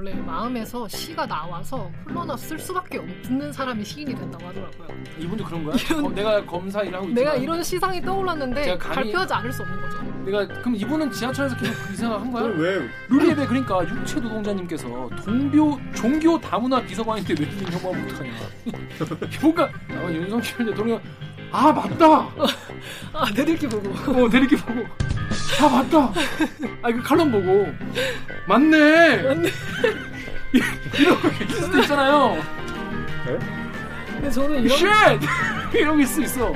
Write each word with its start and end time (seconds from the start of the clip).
원래 0.00 0.14
마음에서 0.14 0.88
시가 0.88 1.26
나와서 1.26 1.90
흘러났을 2.06 2.58
수밖에 2.58 2.96
없는 2.96 3.52
사람이 3.52 3.84
시인이 3.84 4.14
된다고 4.14 4.46
하더라고요. 4.46 4.88
이분도 5.18 5.44
그런 5.44 5.62
거야? 5.62 5.74
어, 6.02 6.08
내가 6.08 6.46
검사 6.46 6.82
일하고 6.82 7.06
있지만 7.10 7.14
내가 7.22 7.36
이런 7.36 7.62
시상이 7.62 8.00
떠올랐는데 8.00 8.78
감히- 8.78 8.94
발표하지 9.12 9.34
않을 9.34 9.52
수 9.52 9.60
없는 9.62 9.78
거죠. 9.82 10.02
내가 10.24 10.46
그럼 10.62 10.74
이분은 10.76 11.10
지하철에서 11.12 11.54
계속 11.58 11.74
그 11.86 11.94
생각 11.94 12.18
한 12.18 12.32
거야? 12.32 12.44
그럼 12.44 12.58
왜 12.60 12.88
룰리앱에 13.10 13.46
그러니까 13.46 13.86
육체 13.90 14.18
노동자님께서 14.20 15.10
동교 15.22 15.78
종교 15.94 16.40
다문화 16.40 16.80
비서관인데 16.82 17.34
외국인 17.38 17.70
혐오하면 17.70 18.04
어떡하냐 18.06 18.32
뭔가 19.42 19.64
아, 19.90 20.10
윤석열 20.10 20.70
대통령 20.70 21.00
아 21.52 21.72
맞다 21.72 22.06
아 23.12 23.24
내들기 23.36 23.66
보고 23.68 23.90
어 24.24 24.30
대리기 24.30 24.56
보고 24.56 24.80
아 25.60 25.68
맞다. 25.68 26.12
아그 26.82 27.02
칼럼 27.02 27.30
보고. 27.30 27.72
맞네. 28.46 29.22
맞네. 29.22 29.50
이런 30.98 31.20
거 31.20 31.28
있을 31.28 31.62
수도 31.62 31.78
있잖아요. 31.80 32.42
근데 34.06 34.30
저는 34.30 34.62
이런 34.62 34.78
쉣 34.78 34.86
이런 35.78 35.96
거 35.96 36.02
있을 36.02 36.14
수 36.14 36.22
있어 36.22 36.52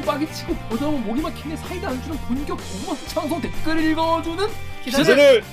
듣다 0.00 0.02
보면 0.02 0.02
빡이 0.02 0.32
치고 0.32 0.54
보다 0.68 0.86
보면 0.86 1.04
목이 1.06 1.20
막히네 1.20 1.56
사이다 1.56 1.88
안 1.88 2.02
주는 2.02 2.16
본격 2.18 2.58
고만 2.58 2.96
창송 3.06 3.40
댓글 3.40 3.78
읽어주는 3.84 4.48
기자들 4.84 5.04
기자들 5.04 5.44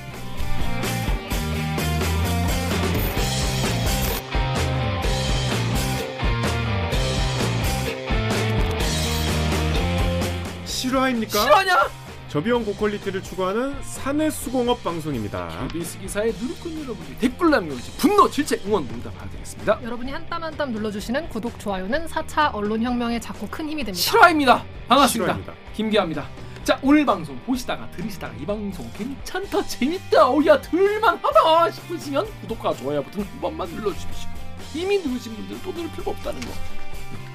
실화입니까? 10.66 11.42
실화냐? 11.42 12.07
저비용 12.30 12.66
고퀄리티를 12.66 13.24
추구하는 13.24 13.82
사내 13.84 14.30
수공업 14.30 14.84
방송입니다. 14.84 15.48
KBS 15.72 16.00
기사에 16.00 16.26
누르꾼 16.34 16.74
여러분들 16.84 17.18
댓글 17.20 17.50
남겨주시 17.52 17.92
분노, 17.98 18.30
질책, 18.30 18.66
응원 18.66 18.86
모두 18.86 19.02
다 19.04 19.12
받아드리겠습니다. 19.12 19.80
여러분이 19.82 20.12
한 20.12 20.28
땀 20.28 20.44
한 20.44 20.58
땀 20.58 20.72
눌러주시는 20.74 21.30
구독 21.30 21.58
좋아요는 21.58 22.06
4차 22.08 22.54
언론혁명에 22.54 23.22
자꾸 23.22 23.48
큰 23.50 23.70
힘이 23.70 23.84
됩니다. 23.86 23.98
실화입니다. 24.04 24.66
반갑습니다. 24.90 25.34
실화입니다. 25.36 25.54
김기아입니다. 25.74 26.28
자 26.66 26.78
오늘 26.84 27.06
방송 27.06 27.40
보시다가 27.46 27.90
들으시다가 27.92 28.34
이 28.36 28.46
방송 28.46 28.92
괜찮다 28.98 29.66
재밌다 29.66 30.30
어야 30.30 30.60
들만하다 30.60 31.72
싶으시면 31.72 32.28
구독과 32.42 32.74
좋아요 32.76 33.02
버튼 33.04 33.24
한 33.24 33.40
번만 33.40 33.70
눌러주십시오. 33.70 34.30
이미 34.76 34.98
누르신 35.00 35.34
분들은 35.34 35.62
또 35.64 35.72
누를 35.72 35.90
필요가 35.92 36.12
없다는 36.12 36.42
거 36.42 36.48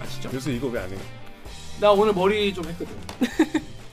아시죠? 0.03 0.29
그래서 0.29 0.51
이거 0.51 0.67
왜 0.69 0.81
안 0.83 0.91
해? 0.91 0.97
나 1.81 1.91
오늘 1.93 2.13
머리 2.13 2.53
좀 2.53 2.63
했거든. 2.67 2.95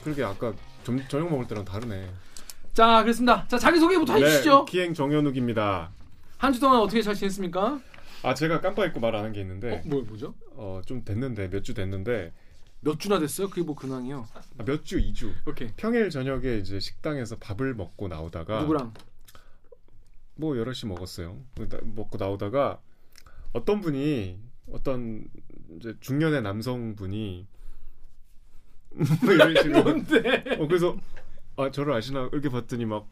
그러게 0.04 0.22
아까 0.24 0.52
점, 0.84 0.98
저녁 1.08 1.30
먹을 1.30 1.46
때랑 1.46 1.64
다르네. 1.64 2.10
자 2.72 3.02
그렇습니다. 3.02 3.46
자 3.48 3.58
자기 3.58 3.78
소개부터 3.78 4.14
해주시죠. 4.14 4.64
네, 4.66 4.70
기행 4.70 4.94
정현욱입니다. 4.94 5.90
한 6.38 6.52
주 6.52 6.60
동안 6.60 6.80
어떻게 6.80 7.02
잘 7.02 7.14
지냈습니까? 7.14 7.80
아 8.22 8.34
제가 8.34 8.60
깜빡 8.60 8.86
잊고 8.86 9.00
말 9.00 9.14
안 9.14 9.24
한게 9.24 9.40
어, 9.40 9.42
있는데 9.42 9.82
뭐 9.86 10.02
뭐죠? 10.02 10.34
어 10.56 10.80
좀 10.86 11.04
됐는데 11.04 11.48
몇 11.50 11.62
주 11.62 11.74
됐는데 11.74 12.32
몇 12.80 12.98
주나 12.98 13.18
됐어요? 13.18 13.48
그게 13.50 13.62
뭐 13.62 13.74
근황이요? 13.74 14.26
아, 14.56 14.64
몇 14.64 14.84
주, 14.86 14.96
2주. 14.98 15.32
오케이. 15.46 15.68
평일 15.76 16.08
저녁에 16.08 16.56
이제 16.56 16.80
식당에서 16.80 17.36
밥을 17.36 17.74
먹고 17.74 18.08
나오다가 18.08 18.60
누구랑? 18.62 18.94
뭐 20.36 20.56
여럿이 20.56 20.86
먹었어요. 20.86 21.36
나- 21.68 21.78
먹고 21.82 22.16
나오다가 22.16 22.80
어떤 23.52 23.82
분이 23.82 24.38
어떤 24.72 25.26
이제 25.78 25.94
중년의 26.00 26.40
남성분이 26.40 27.46
뭐 27.50 27.59
이런 28.94 29.54
식으로 29.62 29.82
뭔데? 29.82 30.44
어 30.58 30.66
그래서 30.66 30.96
아 31.56 31.70
저를 31.70 31.92
아시나 31.94 32.28
이렇게 32.32 32.48
봤더니 32.48 32.84
막 32.86 33.08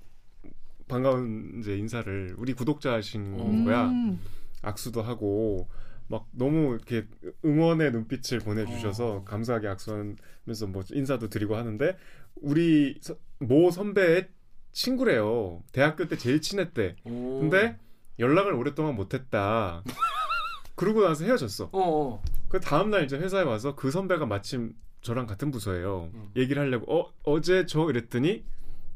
반가운 0.89 1.59
이제 1.61 1.77
인사를 1.77 2.35
우리 2.39 2.53
구독자신 2.55 3.39
음. 3.39 3.65
거야. 3.65 3.87
음. 3.89 4.19
악수도 4.63 5.03
하고 5.03 5.69
막 6.09 6.27
너무 6.33 6.75
이렇게 6.75 7.07
응원의 7.45 7.93
눈빛을 7.93 8.41
보내주셔서 8.41 9.17
어. 9.17 9.25
감사하게 9.25 9.69
악수하면서 9.69 10.67
뭐 10.69 10.83
인사도 10.91 11.29
드리고 11.29 11.57
하는데 11.57 11.97
우리 12.37 12.99
서- 13.01 13.17
모 13.39 13.71
선배의 13.71 14.29
친구래요. 14.73 15.63
대학교 15.73 16.09
때 16.09 16.17
제일 16.17 16.41
친했대. 16.41 16.97
오. 17.05 17.41
근데 17.41 17.79
연락을 18.19 18.53
오랫동안 18.55 18.95
못했다. 18.97 19.83
그러고 20.75 21.03
나서 21.03 21.25
헤어졌어. 21.25 21.65
어, 21.67 21.71
어. 21.73 22.23
그 22.49 22.59
다음 22.61 22.91
날 22.91 23.05
이제 23.05 23.17
회사에 23.19 23.43
와서 23.43 23.75
그 23.75 23.91
선배가 23.91 24.27
마침 24.27 24.73
저랑 25.01 25.27
같은 25.27 25.51
부서예요. 25.51 26.11
음. 26.13 26.31
얘기를 26.37 26.63
하려고 26.63 26.93
어 26.93 27.13
어제 27.25 27.67
저 27.67 27.89
이랬더니 27.91 28.45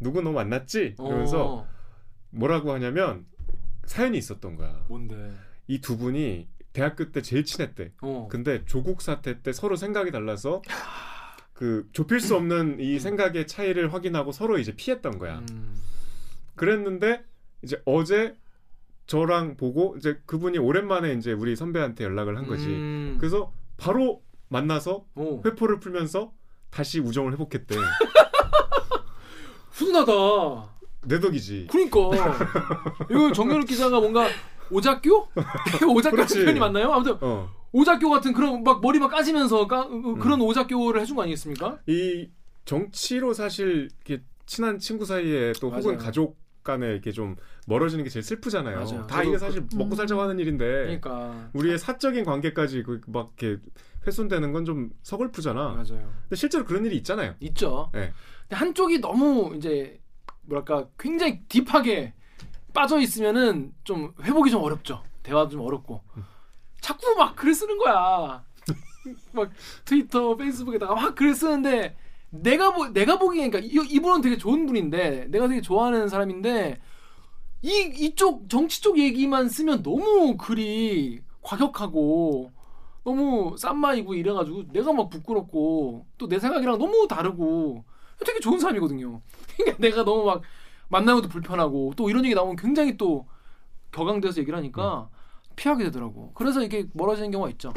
누구 0.01 0.21
너 0.23 0.33
만났지? 0.33 0.97
이러면서 0.99 1.45
어. 1.55 1.69
뭐라고 2.31 2.73
하냐면 2.73 3.25
사연이 3.85 4.19
있었던 4.19 4.57
거야. 4.57 4.85
뭔데? 4.89 5.33
이 5.69 5.81
두 5.81 5.97
분이 5.97 6.49
대학교 6.73 7.13
때 7.13 7.23
제일 7.23 7.45
친했대. 7.45 7.93
어. 8.03 8.29
근데 8.31 8.65
조국 8.65 9.01
사태 9.03 9.43
때 9.43 9.53
서로 9.53 9.77
생각이 9.77 10.11
달라서 10.11 10.63
그 11.53 11.89
좁힐 11.93 12.19
수 12.21 12.35
없는 12.35 12.81
이 12.81 12.99
생각의 12.99 13.47
차이를 13.47 13.93
확인하고 13.93 14.33
서로 14.33 14.59
이제 14.59 14.75
피했던 14.75 15.19
거야. 15.19 15.39
음. 15.51 15.77
그랬는데 16.57 17.23
이제 17.63 17.81
어제 17.85 18.37
저랑 19.07 19.57
보고 19.57 19.95
이제 19.99 20.21
그분이 20.27 20.59
오랜만에 20.59 21.13
이제 21.15 21.33
우리 21.33 21.55
선배한테 21.55 22.05
연락을 22.05 22.37
한 22.37 22.47
거지. 22.47 22.67
음. 22.67 23.17
그래서 23.21 23.53
바로 23.77 24.23
만나서 24.53 25.07
어. 25.15 25.43
회포를 25.45 25.81
풀면서 25.81 26.33
다시 26.71 27.01
우정을 27.01 27.33
회복했대. 27.33 27.75
훈훈하다. 29.73 30.13
내 31.07 31.19
덕이지. 31.19 31.67
그러니까 31.71 31.99
이거 33.11 33.33
정현욱 33.33 33.67
기자가 33.67 33.99
뭔가 33.99 34.29
오작교? 34.71 35.29
오작교. 35.89 36.17
표현이 36.17 36.61
맞나요? 36.61 36.93
아무튼 36.93 37.17
어. 37.21 37.51
오작교 37.73 38.09
같은 38.11 38.33
그런 38.33 38.63
막 38.63 38.81
머리 38.83 38.99
막 38.99 39.09
까지면서 39.09 39.67
까, 39.67 39.87
음. 39.87 40.19
그런 40.19 40.41
오작교를 40.41 41.01
해준 41.01 41.17
거 41.17 41.23
아니겠습니까? 41.23 41.79
이 41.87 42.29
정치로 42.65 43.33
사실 43.33 43.89
이렇게 44.07 44.23
친한 44.47 44.79
친구 44.79 45.07
사이에 45.07 45.53
또 45.61 45.71
혹은 45.71 45.83
맞아요. 45.83 45.99
가족 45.99 46.37
간에 46.63 46.87
이렇게 46.87 47.11
좀 47.13 47.37
멀어지는 47.67 48.05
게 48.05 48.11
제일 48.11 48.23
슬프잖아요. 48.23 48.77
맞아요. 48.85 49.07
다 49.07 49.23
이게 49.23 49.37
사실 49.39 49.67
그- 49.69 49.77
먹고 49.77 49.95
살자고 49.95 50.21
하는 50.23 50.39
일인데 50.39 50.65
그러니까 50.67 51.51
우리의 51.53 51.79
사적인 51.79 52.25
관계까지 52.25 52.83
그막 52.83 53.33
이렇게 53.39 53.61
훼손되는 54.07 54.53
건 54.53 54.65
좀 54.65 54.91
서글프잖아. 55.03 55.61
맞아요. 55.71 56.13
근데 56.23 56.37
실제로 56.37 56.65
그런 56.65 56.85
일이 56.85 56.97
있잖아요. 56.97 57.35
있죠. 57.41 57.91
네. 57.93 58.13
근데 58.43 58.57
한쪽이 58.57 59.01
너무 59.01 59.55
이제 59.57 60.01
뭐랄까 60.43 60.87
굉장히 60.99 61.41
딥하게 61.49 62.15
빠져 62.75 62.99
있으면은 63.01 63.73
좀 63.85 64.13
회복이 64.23 64.51
좀 64.51 64.63
어렵죠. 64.63 65.03
대화도 65.23 65.51
좀 65.51 65.61
어렵고 65.61 66.03
자꾸 66.81 67.15
막글 67.17 67.55
쓰는 67.55 67.79
거야. 67.79 68.45
막 69.33 69.51
트위터, 69.85 70.37
페이스북에다가 70.37 70.95
막글 70.95 71.35
쓰는데 71.35 71.97
내가 72.33 72.73
보 72.75 72.89
내가 72.89 73.19
보기에 73.19 73.49
그러니까 73.51 73.59
이, 73.83 73.87
이분은 73.95 74.23
되게 74.23 74.39
좋은 74.39 74.67
분인데 74.67 75.27
내가 75.29 75.49
되게 75.49 75.61
좋아하는 75.61 76.09
사람인데 76.09 76.81
이 77.63 77.93
이쪽 77.99 78.49
정치 78.49 78.81
쪽 78.83 78.99
얘기만 78.99 79.49
쓰면 79.49 79.83
너무 79.83 80.37
글이 80.37 81.23
과격하고 81.43 82.51
너무 83.05 83.55
싼마이고 83.59 84.15
이래가지고 84.15 84.65
내가 84.73 84.93
막 84.93 85.11
부끄럽고 85.11 86.07
또 86.19 86.27
내 86.29 86.39
생각이랑 86.39 86.79
너무 86.79 87.07
다르고 87.09 87.85
되게 88.25 88.41
좋은 88.41 88.59
사람이거든요. 88.59 89.21
그러니까 89.57 89.79
내가 89.81 90.05
너무 90.05 90.25
막 90.25 90.43
만나고도 90.89 91.29
불편하고 91.29 91.93
또 91.97 92.09
이런 92.11 92.25
얘기 92.25 92.35
나오면 92.35 92.57
굉장히 92.57 92.97
또 92.97 93.27
격앙돼서 93.93 94.41
얘기를 94.41 94.57
하니까 94.57 95.09
피하게 95.57 95.85
되더라고. 95.85 96.33
그래서 96.35 96.63
이게 96.63 96.87
멀어지는 96.95 97.31
경우가 97.31 97.51
있죠. 97.51 97.73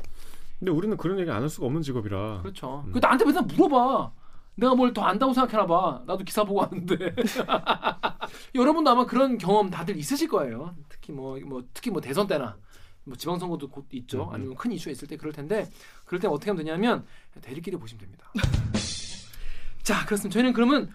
근데 0.59 0.71
우리는 0.71 0.95
그런 0.95 1.19
얘기 1.19 1.29
안 1.29 1.41
할 1.41 1.49
수가 1.49 1.65
없는 1.67 1.81
직업이라. 1.81 2.41
그렇죠. 2.41 2.83
음. 2.87 2.91
그 2.93 2.99
나한테 2.99 3.25
맨날 3.25 3.43
물어봐. 3.43 4.11
내가 4.55 4.73
뭘 4.75 4.93
더 4.93 5.01
안다고 5.01 5.33
생각해나 5.33 5.65
봐. 5.67 6.01
나도 6.07 6.23
기사 6.23 6.43
보고 6.43 6.61
왔는데. 6.61 7.13
여러분도 8.55 8.89
아마 8.89 9.05
그런 9.05 9.37
경험 9.37 9.69
다들 9.69 9.97
있으실 9.97 10.27
거예요. 10.29 10.75
특히 10.89 11.11
뭐, 11.11 11.37
뭐 11.45 11.63
특히 11.73 11.91
뭐 11.91 12.01
대선 12.01 12.25
때나 12.27 12.57
뭐 13.03 13.15
지방선거도 13.15 13.69
곧 13.69 13.85
있죠. 13.91 14.23
음. 14.29 14.33
아니면 14.33 14.55
큰 14.55 14.71
이슈가 14.71 14.91
있을 14.91 15.07
때 15.07 15.17
그럴 15.17 15.33
텐데 15.33 15.69
그럴 16.05 16.19
때 16.21 16.27
어떻게 16.27 16.49
하면 16.51 16.63
되냐면 16.65 17.05
대리끼리 17.41 17.77
보시면 17.77 17.99
됩니다. 18.01 18.31
자, 19.83 20.05
그렇습니다. 20.05 20.33
저희는 20.33 20.53
그러면 20.53 20.91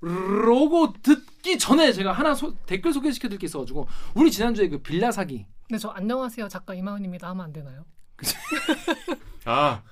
로고 0.00 0.94
듣기 1.02 1.58
전에 1.58 1.92
제가 1.92 2.12
하나 2.12 2.34
소- 2.34 2.54
댓글 2.64 2.92
소개시켜 2.92 3.28
드릴 3.28 3.38
게 3.38 3.46
있어가지고 3.46 3.86
우리 4.14 4.30
지난주에 4.30 4.68
그 4.68 4.78
빌라 4.78 5.12
사기 5.12 5.44
근데 5.68 5.78
저 5.78 5.90
안녕하세요 5.90 6.48
작가 6.48 6.72
이마은입니다 6.72 7.28
하면 7.28 7.44
안 7.44 7.52
되나요? 7.52 7.84
아. 9.44 9.82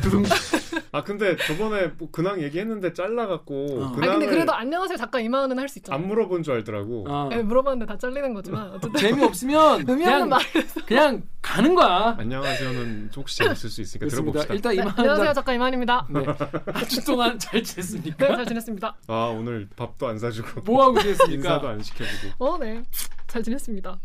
아 0.92 1.04
근데 1.04 1.36
저번에 1.36 1.88
뭐 1.98 2.10
근황 2.10 2.42
얘기했는데 2.42 2.92
잘라갖고 2.92 3.54
어. 3.80 3.86
아 3.86 3.92
근황을 3.92 4.18
근데 4.18 4.26
그래도 4.26 4.52
안녕하세요 4.52 4.96
작가 4.96 5.20
이만은 5.20 5.58
할 5.58 5.68
수 5.68 5.78
있잖아. 5.78 5.96
안 5.96 6.08
물어본 6.08 6.42
줄 6.42 6.54
알더라고. 6.54 7.04
어. 7.08 7.28
네, 7.30 7.42
물어봤는데 7.42 7.86
다 7.86 7.96
잘리는 7.96 8.34
거지만 8.34 8.70
어쨌든 8.70 8.94
재미 9.00 9.22
없으면 9.22 9.84
의미 9.88 10.04
그냥 10.04 10.22
없는 10.22 10.28
말. 10.28 10.40
그냥 10.86 11.22
가는 11.42 11.74
거야. 11.74 12.16
안녕하세요는 12.18 13.10
혹시 13.16 13.38
재밌을 13.38 13.70
수 13.70 13.80
있으니까 13.82 14.06
그렇습니다. 14.06 14.32
들어봅시다. 14.40 14.54
일단 14.54 14.74
네, 14.74 14.82
이만 14.82 14.94
안녕하세요 14.96 15.32
작가 15.34 15.52
이만입니다. 15.52 16.06
네. 16.10 16.24
한주 16.72 17.04
동안 17.04 17.38
잘 17.38 17.60
네, 17.60 17.62
지냈습니까? 17.62 18.26
잘 18.36 18.46
지냈습니다. 18.46 18.96
아 19.06 19.14
오늘 19.36 19.68
밥도 19.76 20.08
안 20.08 20.18
사주고 20.18 20.62
뭐 20.62 20.82
하고 20.84 20.98
지냈습니까? 21.00 21.34
인사도 21.34 21.68
안 21.68 21.82
시켜주고 21.82 22.44
어, 22.44 22.58
네, 22.58 22.82
잘 23.28 23.42
지냈습니다. 23.42 23.98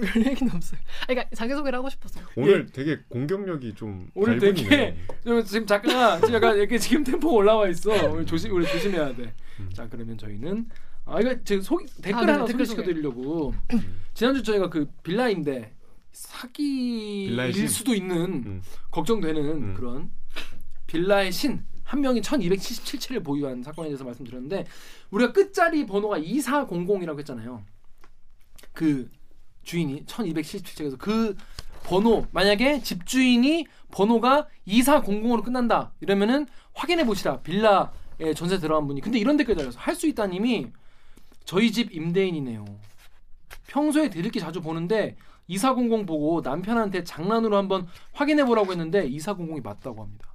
별 0.00 0.26
얘기는 0.26 0.52
없어요. 0.54 0.80
아, 1.02 1.06
그러니까 1.06 1.34
자기 1.34 1.52
소개를 1.54 1.78
하고 1.78 1.88
싶어서. 1.90 2.20
오늘 2.36 2.66
되게 2.66 2.98
공격력이 3.08 3.74
좀 3.74 4.10
오늘. 4.14 4.38
되게 4.38 4.96
좀 5.24 5.42
지금 5.44 5.66
작가가 5.66 6.16
지금 6.20 6.34
약간 6.34 6.56
이렇게 6.56 6.78
지금 6.78 7.04
템포 7.04 7.32
올라와 7.34 7.68
있어. 7.68 7.90
우리 8.12 8.24
조심 8.26 8.52
우리 8.54 8.66
조심해야 8.66 9.14
돼. 9.14 9.32
음. 9.60 9.70
자 9.72 9.88
그러면 9.88 10.16
저희는 10.18 10.68
아 11.04 11.20
이거 11.20 11.34
지금 11.44 11.62
소 11.62 11.78
댓글 12.02 12.22
아, 12.22 12.26
네, 12.26 12.32
하나 12.32 12.44
댓글 12.44 12.66
소개시켜 12.66 12.82
소개. 12.82 12.92
드리려고 12.94 13.54
지난주 14.14 14.42
저희가 14.42 14.68
그 14.70 14.86
빌라인데 15.02 15.74
사기일 16.12 17.30
빌라의 17.30 17.52
신. 17.52 17.68
수도 17.68 17.94
있는 17.94 18.16
음. 18.46 18.62
걱정되는 18.90 19.44
음. 19.44 19.74
그런 19.74 20.10
빌라의 20.86 21.32
신 21.32 21.64
한 21.86 22.00
명이 22.00 22.20
1277채를 22.20 23.24
보유한 23.24 23.62
사건에 23.62 23.88
대해서 23.88 24.02
말씀드렸는데 24.02 24.66
우리가 25.10 25.32
끝자리 25.32 25.86
번호가 25.86 26.18
2400이라고 26.18 27.16
했잖아요. 27.20 27.62
그 28.72 29.08
주인이 29.66 30.06
1277채에서 30.06 30.96
그 30.98 31.36
번호 31.84 32.26
만약에 32.32 32.80
집주인이 32.80 33.66
번호가 33.90 34.46
2400으로 34.66 35.44
끝난다 35.44 35.92
이러면은 36.00 36.46
확인해 36.74 37.04
보시라 37.04 37.40
빌라에 37.42 38.34
전세 38.34 38.58
들어간 38.58 38.86
분이 38.86 39.00
근데 39.00 39.18
이런 39.18 39.36
댓글 39.36 39.54
달려서 39.56 39.78
할 39.78 39.94
수 39.94 40.06
있다님이 40.06 40.68
저희 41.44 41.70
집 41.70 41.94
임대인이네요. 41.94 42.64
평소에 43.68 44.10
대리기 44.10 44.40
자주 44.40 44.60
보는데 44.60 45.16
2400 45.48 46.06
보고 46.06 46.40
남편한테 46.40 47.04
장난으로 47.04 47.56
한번 47.56 47.86
확인해 48.12 48.44
보라고 48.44 48.72
했는데 48.72 49.08
2400이 49.08 49.62
맞다고 49.62 50.02
합니다. 50.02 50.26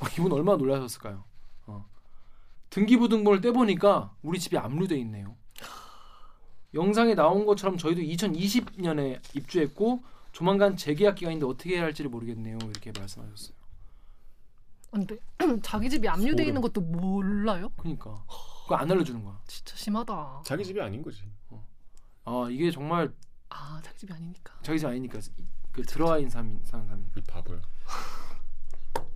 어, 0.00 0.06
이분 0.16 0.30
얼마나 0.32 0.56
놀라셨을까요? 0.56 1.24
어. 1.66 1.84
등기부 2.70 3.08
등본을 3.08 3.40
떼보니까 3.40 4.12
우리 4.22 4.38
집이 4.38 4.56
압류돼 4.56 4.96
있네요. 4.98 5.34
영상에 6.74 7.14
나온 7.14 7.46
것처럼 7.46 7.78
저희도 7.78 8.00
2020년에 8.02 9.20
입주했고 9.36 10.02
조만간 10.32 10.76
재계약 10.76 11.16
기간인데 11.16 11.46
어떻게 11.46 11.76
해야 11.76 11.84
할지를 11.84 12.10
모르겠네요. 12.10 12.58
이렇게 12.62 12.92
말씀하셨어요. 12.98 13.56
근데 14.90 15.16
자기 15.62 15.88
집이 15.90 16.08
압류돼. 16.08 16.44
있는 16.44 16.60
것도 16.60 16.80
몰라요? 16.80 17.70
그러니까 17.76 18.24
그거 18.62 18.74
안 18.76 18.90
알려주는 18.90 19.22
거야. 19.24 19.38
진짜 19.46 19.76
심하다. 19.76 20.42
자기 20.44 20.64
집이 20.64 20.80
아닌 20.80 21.02
거지. 21.02 21.22
아 22.24 22.46
이게 22.50 22.70
정말 22.70 23.12
아 23.48 23.80
자기 23.82 23.98
집이 23.98 24.12
아니니까. 24.12 24.54
자기 24.62 24.78
집 24.78 24.86
아니니까 24.86 25.18
그 25.72 25.82
들어와 25.82 26.18
있는 26.18 26.30
사람 26.30 26.60
사는 26.64 26.86
사람 26.86 27.10
이 27.16 27.20
바보야. 27.22 27.60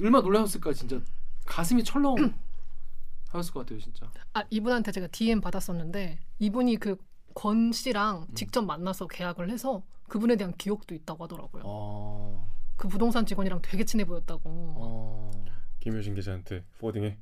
얼마나 0.00 0.22
놀라셨을까 0.22 0.72
진짜 0.72 1.00
가슴이 1.46 1.82
철렁 1.82 2.16
하셨을 3.28 3.52
것 3.52 3.60
같아요 3.60 3.80
진짜. 3.80 4.10
아 4.34 4.44
이분한테 4.50 4.92
제가 4.92 5.06
DM 5.08 5.40
받았었는데 5.40 6.18
이분이 6.38 6.76
그 6.76 6.96
권 7.36 7.70
씨랑 7.70 8.28
음. 8.30 8.34
직접 8.34 8.62
만나서 8.62 9.08
계약을 9.08 9.50
해서 9.50 9.82
그분에 10.08 10.36
대한 10.36 10.54
기억도 10.56 10.94
있다고 10.94 11.24
하더라고요. 11.24 11.62
어, 11.66 12.48
그 12.76 12.88
부동산 12.88 13.26
직원이랑 13.26 13.60
되게 13.60 13.84
친해 13.84 14.06
보였다고. 14.06 14.40
어. 14.46 15.30
김효신 15.80 16.14
기자한테 16.14 16.64
포워딩해. 16.78 17.18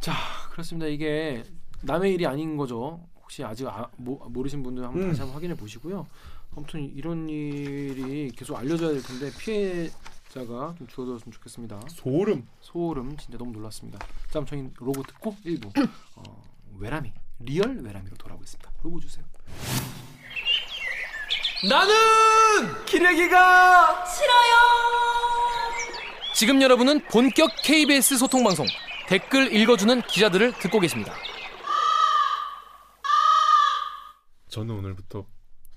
자 0.00 0.14
그렇습니다. 0.52 0.86
이게 0.86 1.44
남의 1.82 2.14
일이 2.14 2.26
아닌 2.26 2.56
거죠. 2.56 3.06
혹시 3.20 3.44
아직 3.44 3.66
아, 3.66 3.90
모, 3.98 4.16
모르신 4.30 4.62
분들 4.62 4.82
한번 4.82 5.02
음. 5.02 5.08
다시 5.08 5.20
한번 5.20 5.34
확인해 5.34 5.54
보시고요. 5.54 6.06
아무튼 6.56 6.90
이런 6.94 7.28
일이 7.28 8.30
계속 8.34 8.56
알려져야 8.56 8.92
될 8.92 9.02
텐데 9.02 9.30
피해 9.38 9.90
자가 10.28 10.74
좀 10.76 10.86
줄어들었으면 10.86 11.32
좋겠습니다. 11.32 11.80
소름. 11.88 12.46
소름 12.60 13.16
진짜 13.16 13.38
너무 13.38 13.52
놀랐습니다. 13.52 13.98
자, 13.98 14.06
그럼 14.40 14.46
저희 14.46 14.70
로고 14.76 15.02
듣고 15.02 15.34
1부 15.44 15.88
어, 16.16 16.42
외람이 16.78 17.12
real 17.40 17.78
외람이로 17.82 18.16
돌아오겠습니다. 18.16 18.70
로고 18.82 19.00
주세요. 19.00 19.24
나는 21.68 22.84
기레기가 22.84 24.04
싫어요. 24.06 24.58
지금 26.34 26.62
여러분은 26.62 27.04
본격 27.06 27.50
KBS 27.64 28.16
소통 28.18 28.44
방송 28.44 28.66
댓글 29.08 29.52
읽어주는 29.52 30.02
기자들을 30.02 30.52
듣고 30.58 30.78
계십니다. 30.78 31.12
저는 34.48 34.74
오늘부터 34.76 35.26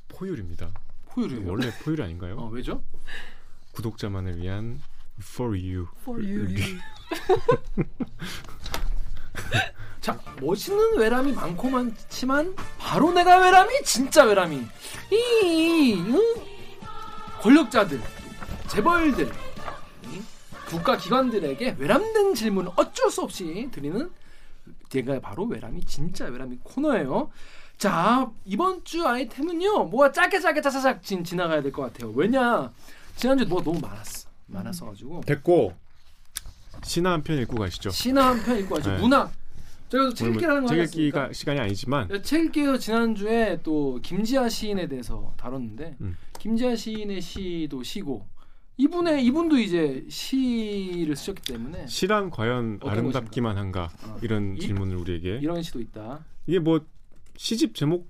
For 0.08 0.23
You입니다. 0.23 0.72
포유류요? 1.08 1.50
원래 1.50 1.72
포유 1.84 2.02
아닌가요? 2.04 2.36
어 2.38 2.48
왜죠? 2.50 2.84
구독자만을 3.74 4.38
위한 4.38 4.82
For 5.20 5.52
You. 5.58 5.88
For 6.02 6.22
you. 6.24 6.48
자 10.02 10.20
멋있는 10.42 10.98
외람이 10.98 11.34
많고 11.34 11.70
많지만 11.70 12.56
바로 12.80 13.12
내가 13.12 13.38
외람이 13.38 13.84
진짜 13.84 14.24
외람이 14.24 14.66
이 15.12 15.94
응? 16.08 16.20
권력자들 17.42 18.02
재벌들 18.68 19.32
이 20.12 20.22
국가 20.68 20.98
기관들에게 20.98 21.76
외람된 21.78 22.34
질문을 22.34 22.72
어쩔 22.78 23.12
수 23.12 23.22
없이 23.22 23.70
드리는 23.72 24.10
제가 24.90 25.20
바로 25.20 25.46
외람이 25.46 25.86
진짜 25.86 26.26
외람이 26.26 26.60
코너예요. 26.64 27.30
자 27.78 28.30
이번 28.46 28.84
주 28.84 29.08
아이템은요 29.08 29.86
뭐가 29.86 30.12
짧게 30.12 30.40
짧게 30.40 30.62
짜자작 30.62 31.04
진, 31.04 31.24
지나가야 31.24 31.62
될 31.62 31.72
것 31.72 31.84
같아요. 31.84 32.12
왜냐 32.12 32.72
지난주에 33.16 33.46
뭐가 33.48 33.64
너무 33.64 33.80
많았어 33.80 34.30
많았어 34.48 34.86
가지고 34.88 35.22
됐고 35.22 35.74
신화 36.84 37.14
한편 37.14 37.38
읽고 37.40 37.56
가시죠. 37.58 37.90
신화 37.92 38.30
한편 38.30 38.58
읽고 38.60 38.76
가지고 38.76 38.96
네. 38.96 39.02
문학 39.02 39.34
저희가 39.90 40.10
또책 40.10 40.28
읽기라는 40.30 40.62
뭐거책 40.62 40.80
하겠습니까? 40.80 41.20
읽기가 41.26 41.34
시간이 41.34 41.60
아니지만 41.60 42.08
네, 42.08 42.22
책 42.22 42.46
읽기에서 42.46 42.78
지난주에 42.78 43.60
또 43.64 44.00
김지아 44.02 44.50
시인에 44.50 44.88
대해서 44.88 45.34
다뤘는데 45.38 45.98
음. 46.02 46.18
김지아 46.40 46.76
시인의 46.76 47.22
시도 47.22 47.84
시고 47.84 48.26
이분의 48.78 49.24
이분도 49.26 49.60
이제 49.60 50.04
시를 50.10 51.16
쓰셨기 51.16 51.42
때문에 51.54 51.86
시란 51.88 52.32
과연 52.32 52.80
아름답기만 52.82 53.58
한가 53.58 53.92
어, 54.04 54.18
이런 54.24 54.56
이- 54.58 54.60
질문을 54.62 54.96
우리에게 54.96 55.40
이런 55.42 55.62
시도 55.62 55.80
있다. 55.82 56.26
이게 56.48 56.58
뭐 56.58 56.84
시집 57.38 57.76
제목은 57.76 58.06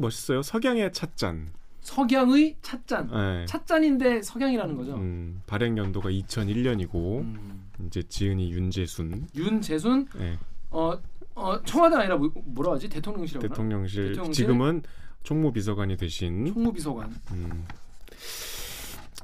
멋있어요. 0.00 0.42
석양의 0.42 0.92
찻잔. 0.92 1.52
석양의 1.82 2.56
찻잔. 2.62 3.10
네. 3.12 3.44
찻잔인데 3.46 4.22
석양이라는 4.22 4.76
거죠. 4.76 4.94
음, 4.94 5.42
발행 5.46 5.76
연도가 5.76 6.10
2001년이고 6.10 7.20
음. 7.20 7.68
이제 7.86 8.02
지은이 8.02 8.52
윤재순 8.52 9.28
윤재순 9.34 10.06
네, 10.16 10.38
어, 10.70 10.96
어 11.34 11.62
청와대 11.64 11.96
아니라 11.96 12.16
뭐, 12.16 12.30
뭐라 12.34 12.72
하지 12.72 12.86
하나? 12.86 13.48
대통령실, 13.48 14.12
대통령실? 14.12 14.32
지금은 14.32 14.82
총무비서관이 15.24 15.96
되신 15.96 16.46
총무비서관. 16.52 17.12
음. 17.32 17.66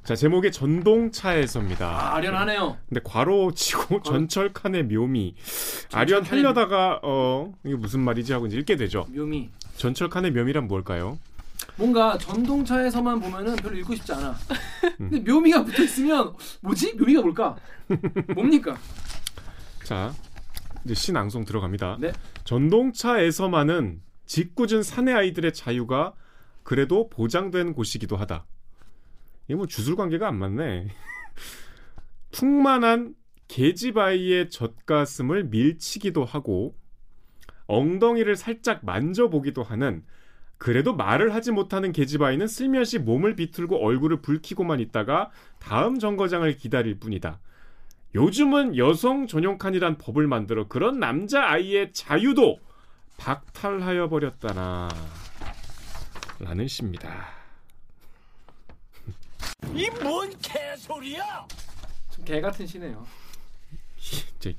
자 0.03 0.17
제목이 0.17 0.51
전동차에서입니다. 0.51 1.87
아, 1.87 2.17
아련하네요. 2.17 2.77
근데 2.89 3.01
괄호 3.05 3.53
치고 3.53 4.03
전철 4.03 4.53
칸의 4.53 4.85
묘미 4.85 5.35
아련 5.93 6.25
하려다가 6.25 7.01
어 7.03 7.53
이게 7.65 7.77
무슨 7.77 8.01
말이지 8.01 8.33
하고 8.33 8.47
이제 8.47 8.57
읽게 8.57 8.77
되죠. 8.77 9.07
묘미. 9.11 9.51
전철 9.77 10.09
칸의 10.09 10.33
묘미란 10.33 10.67
뭘까요? 10.67 11.19
뭔가 11.79 12.19
전동차에서만 12.19 13.21
보면은 13.21 13.57
별로 13.57 13.77
읽고 13.79 13.95
싶지 13.95 14.13
않아. 14.13 14.35
음. 15.01 15.11
근데 15.11 15.21
묘미가 15.21 15.65
붙어 15.65 15.85
있으면 15.85 16.35
뭐지? 16.61 16.95
묘미가 16.95 17.23
뭘까? 17.23 17.57
뭡니까? 18.35 18.77
자 19.85 20.13
이제 20.85 20.95
신앙송 20.95 21.45
들어갑니다. 21.45 21.99
네. 22.01 22.13
전동차에서만은 22.45 24.03
짓궂은 24.27 24.83
사내 24.83 25.13
아이들의 25.13 25.55
자유가 25.55 26.15
그래도 26.65 27.09
보장된 27.09 27.73
곳이기도 27.73 28.17
하다. 28.17 28.45
이게 29.47 29.55
뭐 29.55 29.67
주술 29.67 29.97
관계가 29.97 30.29
안 30.29 30.37
맞네. 30.37 30.89
풍만한 32.33 33.15
계집아이의 33.47 34.51
젖가슴을 34.51 35.45
밀치기도 35.45 36.25
하고 36.25 36.77
엉덩이를 37.67 38.37
살짝 38.37 38.85
만져보기도 38.85 39.63
하는 39.63 40.05
그래도 40.59 40.95
말을 40.95 41.35
하지 41.35 41.53
못하는 41.53 41.93
계집아이는 41.93 42.47
슬며시 42.49 42.99
몸을 42.99 43.37
비틀고 43.37 43.77
얼굴을 43.85 44.21
붉히고만 44.23 44.81
있다가 44.81 45.31
다음 45.61 45.99
정거장을 45.99 46.57
기다릴 46.57 46.99
뿐이다. 46.99 47.39
요즘은 48.15 48.77
여성 48.77 49.27
전용 49.27 49.59
칸이란 49.59 49.99
법을 49.99 50.27
만들어 50.27 50.67
그런 50.67 50.99
남자 50.99 51.45
아이의 51.49 51.93
자유도 51.93 52.59
박탈하여 53.19 54.09
버렸다나 54.09 54.89
라는 56.41 56.67
시입니다. 56.67 57.29
이 59.75 59.89
뭔 60.01 60.31
개소리야? 60.41 61.47
좀 62.11 62.25
개 62.25 62.41
같은 62.41 62.67
시네요. 62.67 63.07
진짜 63.99 64.51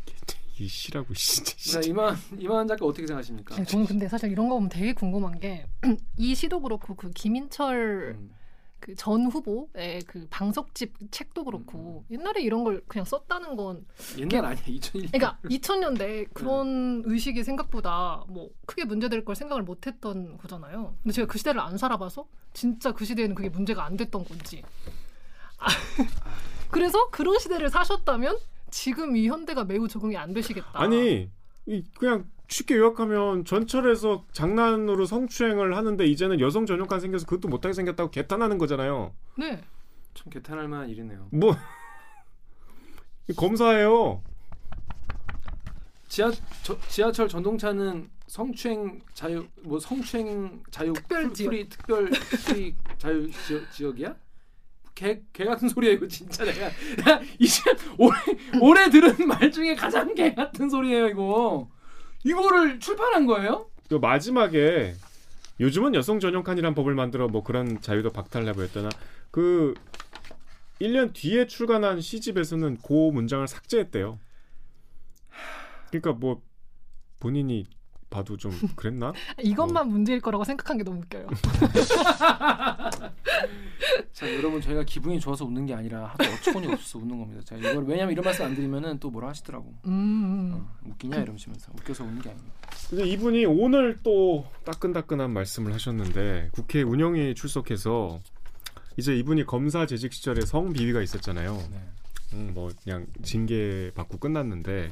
이 0.59 0.67
시라고 0.67 1.13
진짜. 1.15 1.81
자 1.81 1.87
이만 1.87 2.15
이만 2.37 2.67
작가 2.67 2.85
어떻게 2.85 3.07
생각하십니까? 3.07 3.55
아니, 3.55 3.65
저는 3.65 3.85
근데 3.85 4.07
사실 4.07 4.31
이런 4.31 4.49
거 4.49 4.55
보면 4.55 4.69
되게 4.69 4.93
궁금한 4.93 5.39
게 5.39 5.65
이 6.17 6.35
시도 6.35 6.61
그렇고 6.61 6.95
그 6.95 7.11
김인철 7.11 8.15
음. 8.17 8.31
그전 8.79 9.25
후보의 9.27 10.01
그 10.07 10.25
방석집 10.29 11.11
책도 11.11 11.43
그렇고 11.43 12.05
옛날에 12.09 12.41
이런 12.41 12.63
걸 12.63 12.81
그냥 12.87 13.05
썼다는 13.05 13.55
건 13.55 13.85
옛날 14.17 14.45
아니야 14.45 14.63
2001년. 14.63 15.11
그러니까 15.11 15.37
2000년대 15.43 16.29
그런 16.33 17.03
의식이 17.05 17.43
생각보다 17.43 18.23
뭐 18.27 18.49
크게 18.65 18.85
문제될 18.85 19.25
걸 19.25 19.35
생각을 19.35 19.63
못했던 19.63 20.37
거잖아요. 20.37 20.95
근데 21.03 21.13
제가 21.13 21.27
그 21.27 21.37
시대를 21.37 21.59
안 21.59 21.77
살아봐서 21.77 22.27
진짜 22.53 22.93
그 22.93 23.05
시대에는 23.05 23.35
그게 23.35 23.49
문제가 23.49 23.85
안 23.85 23.97
됐던 23.97 24.23
건지. 24.23 24.63
아, 25.59 25.67
그래서 26.71 27.09
그런 27.09 27.37
시대를 27.37 27.69
사셨다면 27.69 28.37
지금 28.71 29.15
이 29.15 29.27
현대가 29.27 29.63
매우 29.63 29.87
적응이 29.87 30.17
안 30.17 30.33
되시겠다. 30.33 30.69
아니 30.73 31.29
이 31.65 31.83
그냥 31.97 32.25
쉽게 32.47 32.75
요약하면 32.77 33.45
전철에서 33.45 34.25
장난으로 34.31 35.05
성추행을 35.05 35.75
하는데 35.77 36.05
이제는 36.05 36.39
여성 36.39 36.65
전용칸 36.65 36.99
생겨서 36.99 37.25
그것도 37.25 37.47
못하게 37.47 37.73
생겼다고 37.73 38.09
개탄하는 38.11 38.57
거잖아요. 38.57 39.13
네. 39.37 39.61
참 40.15 40.29
개탄할 40.31 40.67
만한 40.67 40.89
일이네요. 40.89 41.27
뭐 41.31 41.55
검사예요. 43.37 44.23
지하 46.07 46.31
저, 46.63 46.75
지하철 46.87 47.27
전동차는 47.27 48.09
성추행 48.25 48.99
자유 49.13 49.47
뭐 49.61 49.79
성추행 49.79 50.63
자유 50.71 50.91
특별 50.93 51.23
풀- 51.25 51.33
지역. 51.33 51.49
풀이 51.49 51.69
특별 51.69 52.11
자유 52.97 53.31
지역, 53.31 53.71
지역이야? 53.71 54.15
개, 54.95 55.21
개 55.31 55.45
같은 55.45 55.69
소리야 55.69 55.91
이거 55.93 56.07
진짜 56.07 56.43
내가 56.43 56.67
나 57.05 57.21
이제 57.39 57.61
올해 57.97 58.17
올해 58.61 58.89
들은 58.89 59.15
말 59.27 59.51
중에 59.51 59.75
가장 59.75 60.13
개 60.15 60.33
같은 60.33 60.69
소리예요 60.69 61.07
이거 61.07 61.69
이거를 62.23 62.79
출판한 62.79 63.25
거예요? 63.25 63.69
그 63.89 63.95
마지막에 63.95 64.95
요즘은 65.59 65.95
여성 65.95 66.19
전용 66.19 66.43
칸이란 66.43 66.73
법을 66.73 66.95
만들어 66.95 67.27
뭐 67.27 67.43
그런 67.43 67.81
자유도 67.81 68.11
박탈하고 68.11 68.61
했더나 68.63 68.89
그 69.31 69.73
1년 70.81 71.13
뒤에 71.13 71.47
출간한 71.47 71.99
시집에서는 71.99 72.77
그 72.81 72.93
문장을 72.93 73.45
삭제했대요. 73.47 74.17
그러니까 75.89 76.13
뭐 76.13 76.41
본인이 77.19 77.65
봐도 78.09 78.35
좀 78.37 78.51
그랬나? 78.75 79.13
이것만 79.41 79.87
문제일 79.87 80.19
거라고 80.19 80.43
생각한 80.43 80.77
게 80.77 80.83
너무 80.83 80.99
웃겨요. 81.01 81.27
자 84.11 84.35
여러분 84.35 84.61
저희가 84.61 84.83
기분이 84.83 85.19
좋아서 85.19 85.45
웃는 85.45 85.65
게 85.65 85.73
아니라 85.73 86.07
하도 86.07 86.25
어처구니 86.25 86.67
없어서 86.67 86.99
웃는 86.99 87.19
겁니다. 87.19 87.41
자 87.45 87.55
이걸 87.55 87.85
왜냐면 87.85 88.11
이런 88.11 88.23
말씀 88.23 88.45
안 88.45 88.55
드리면은 88.55 88.99
또 88.99 89.09
뭐라 89.09 89.29
하시더라고. 89.29 89.73
음. 89.85 90.51
어, 90.53 90.67
웃기냐 90.85 91.17
이러시면서 91.17 91.71
웃겨서 91.77 92.03
웃는 92.03 92.21
게 92.21 92.29
아닙니다. 92.29 92.55
근데 92.89 93.05
이분이 93.07 93.45
오늘 93.45 93.99
또 94.03 94.45
따끈따끈한 94.65 95.31
말씀을 95.31 95.73
하셨는데 95.73 96.49
국회 96.51 96.81
운영위에 96.81 97.33
출석해서 97.35 98.19
이제 98.97 99.15
이분이 99.15 99.45
검사 99.45 99.85
재직 99.85 100.11
시절에 100.13 100.41
성 100.41 100.73
비위가 100.73 101.01
있었잖아요. 101.01 101.55
네. 101.71 101.79
음, 102.33 102.51
뭐 102.53 102.69
그냥 102.83 103.07
징계 103.23 103.91
받고 103.95 104.17
끝났는데 104.17 104.91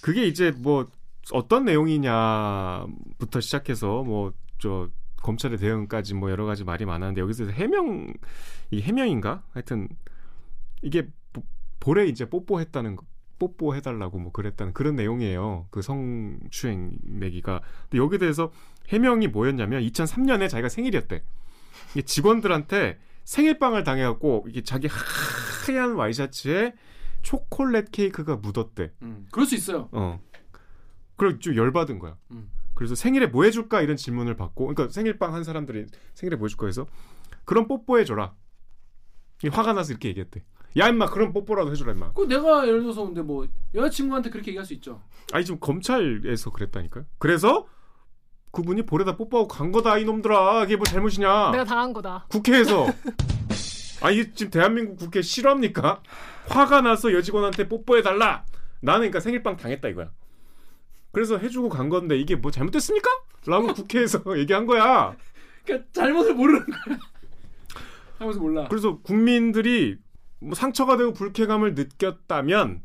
그게 0.00 0.26
이제 0.26 0.50
뭐 0.50 0.88
어떤 1.32 1.64
내용이냐부터 1.64 3.40
시작해서 3.40 4.02
뭐저 4.02 4.88
검찰의 5.22 5.58
대응까지 5.58 6.14
뭐 6.14 6.30
여러 6.30 6.44
가지 6.46 6.64
말이 6.64 6.84
많았는데 6.86 7.20
여기서 7.20 7.46
해명 7.46 8.12
이 8.70 8.80
해명인가 8.80 9.42
하여튼 9.52 9.88
이게 10.82 11.08
보- 11.32 11.42
볼에 11.78 12.06
이제 12.06 12.28
뽀뽀했다는 12.28 12.96
거 12.96 13.04
뽀뽀해달라고 13.38 14.18
뭐 14.18 14.32
그랬다는 14.32 14.74
그런 14.74 14.96
내용이에요. 14.96 15.66
그 15.70 15.80
성추행 15.80 16.92
내기가. 17.02 17.60
근데 17.88 17.96
여기에 18.02 18.18
대해서 18.18 18.52
해명이 18.88 19.28
뭐였냐면 19.28 19.82
2003년에 19.82 20.48
자기가 20.50 20.68
생일이었대. 20.68 21.22
이게 21.92 22.02
직원들한테 22.02 22.98
생일빵을 23.24 23.82
당해갖고 23.84 24.44
이게 24.48 24.62
자기 24.62 24.88
하얀 25.66 25.94
와이셔츠에 25.94 26.74
초콜릿 27.22 27.90
케이크가 27.92 28.36
묻었대. 28.36 28.92
음, 29.02 29.26
그럴 29.30 29.46
수 29.46 29.54
있어요. 29.54 29.88
어. 29.92 30.20
그래서 31.20 31.38
좀 31.38 31.54
열받은 31.54 31.98
거야. 31.98 32.16
음. 32.30 32.50
그래서 32.74 32.94
생일에 32.94 33.26
뭐 33.26 33.44
해줄까 33.44 33.82
이런 33.82 33.98
질문을 33.98 34.36
받고, 34.36 34.68
그러니까 34.68 34.88
생일빵 34.88 35.34
한 35.34 35.44
사람들이 35.44 35.84
생일에 36.14 36.36
뭐 36.36 36.46
해줄까 36.46 36.64
해서 36.66 36.86
그럼 37.44 37.68
뽀뽀해줘라. 37.68 38.32
이 39.44 39.48
화가 39.48 39.74
나서 39.74 39.92
이렇게 39.92 40.08
얘기했대. 40.08 40.42
야 40.78 40.88
임마 40.88 41.10
그럼 41.10 41.34
뽀뽀라도 41.34 41.72
해줘라 41.72 41.92
임마. 41.92 42.12
그 42.14 42.22
내가 42.22 42.66
예를 42.66 42.80
들어서 42.80 43.04
근데 43.04 43.20
뭐 43.20 43.46
여자친구한테 43.74 44.30
그렇게 44.30 44.52
얘기할 44.52 44.64
수 44.64 44.72
있죠. 44.72 45.02
아니 45.30 45.44
지금 45.44 45.60
검찰에서 45.60 46.52
그랬다니까요. 46.52 47.04
그래서 47.18 47.66
그분이 48.52 48.86
볼에다 48.86 49.18
뽀뽀하고 49.18 49.46
간 49.46 49.72
거다 49.72 49.98
이놈들아. 49.98 50.64
이게 50.64 50.76
뭐 50.76 50.86
잘못이냐. 50.86 51.50
내가 51.50 51.64
당한 51.64 51.92
거다. 51.92 52.24
국회에서. 52.30 52.86
아 54.00 54.10
이게 54.10 54.32
지금 54.32 54.50
대한민국 54.50 54.96
국회 54.96 55.20
실화입니까? 55.20 56.02
화가 56.48 56.80
나서 56.80 57.12
여직원한테 57.12 57.68
뽀뽀해 57.68 58.00
달라. 58.00 58.46
나는 58.80 59.00
그러니까 59.00 59.20
생일빵 59.20 59.58
당했다 59.58 59.88
이거야. 59.88 60.10
그래서 61.12 61.38
해주고 61.38 61.68
간 61.68 61.88
건데 61.88 62.16
이게 62.18 62.36
뭐 62.36 62.50
잘못됐습니까? 62.50 63.08
라고 63.46 63.72
국회에서 63.74 64.22
얘기한 64.38 64.66
거야. 64.66 65.16
그러니까 65.64 65.88
잘못을 65.92 66.34
모르는 66.34 66.64
거야. 66.66 66.98
잘못을 68.18 68.40
몰라. 68.40 68.68
그래서 68.68 68.98
국민들이 68.98 69.98
뭐 70.40 70.54
상처가 70.54 70.96
되고 70.96 71.12
불쾌감을 71.12 71.74
느꼈다면 71.74 72.82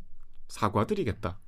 사과드리겠다. 0.47 1.39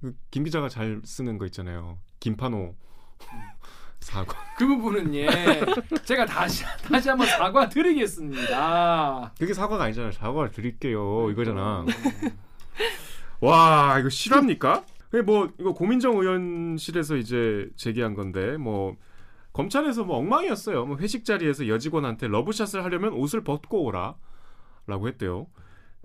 그김 0.00 0.44
기자가 0.44 0.68
잘 0.68 1.00
쓰는 1.04 1.38
거 1.38 1.46
있잖아요. 1.46 1.98
김판호 2.20 2.74
사과. 4.00 4.36
그 4.58 4.66
부분은 4.66 5.14
예 5.14 5.28
제가 6.04 6.26
다시 6.26 6.64
다시 6.88 7.08
한번 7.08 7.26
사과 7.28 7.68
드리겠습니다. 7.68 9.32
그게 9.38 9.54
사과가 9.54 9.84
아니잖아요. 9.84 10.12
사과를 10.12 10.50
드릴게요. 10.50 11.30
이거잖아. 11.30 11.84
와 13.40 13.96
이거 13.98 14.08
실합니까? 14.08 14.84
그게 15.12 15.20
뭐 15.20 15.52
이거 15.60 15.74
고민정 15.74 16.16
의원실에서 16.16 17.16
이제 17.16 17.68
제기한 17.76 18.14
건데 18.14 18.56
뭐 18.56 18.96
검찰에서 19.52 20.04
뭐 20.04 20.16
엉망이었어요. 20.16 20.86
뭐 20.86 20.96
회식 20.96 21.26
자리에서 21.26 21.68
여직원한테 21.68 22.28
러브샷을 22.28 22.82
하려면 22.82 23.12
옷을 23.12 23.44
벗고 23.44 23.84
오라라고 23.84 25.08
했대요. 25.08 25.48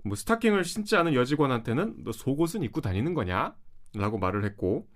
뭐 0.04 0.14
스타킹을 0.14 0.62
신지 0.64 0.94
않은 0.96 1.14
여직원한테는 1.14 2.04
너 2.04 2.12
속옷은 2.12 2.62
입고 2.64 2.82
다니는 2.82 3.14
거냐?라고 3.14 4.18
말을 4.18 4.44
했고 4.44 4.86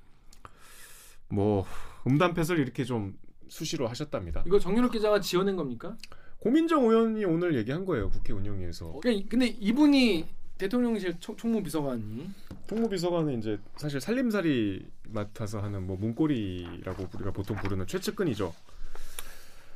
뭐 1.31 1.65
음담패설 2.07 2.59
이렇게 2.59 2.85
좀 2.85 3.15
수시로 3.49 3.89
하셨답니다. 3.89 4.43
이거 4.47 4.59
정윤욱 4.59 4.93
기자가 4.93 5.21
지어낸 5.21 5.57
겁니까? 5.57 5.97
고민정 6.39 6.85
의원이 6.85 7.25
오늘 7.25 7.57
얘기한 7.57 7.87
거예요. 7.87 8.11
국회 8.11 8.35
운영위에서. 8.35 8.93
그러니까 9.01 9.11
이- 9.13 9.27
근데 9.27 9.47
이분이 9.47 10.27
대통령실 10.59 11.19
총, 11.21 11.37
총무비서관이 11.37 12.31
총무비서관은 12.69 13.39
이제 13.39 13.59
사실 13.77 14.01
살림살이 14.01 14.87
맡아서 15.09 15.61
하는 15.61 15.87
뭐 15.87 15.97
문고리라고 15.97 17.09
우리가 17.15 17.33
보통 17.33 17.57
부르는 17.57 17.87
최측근이죠. 17.87 18.55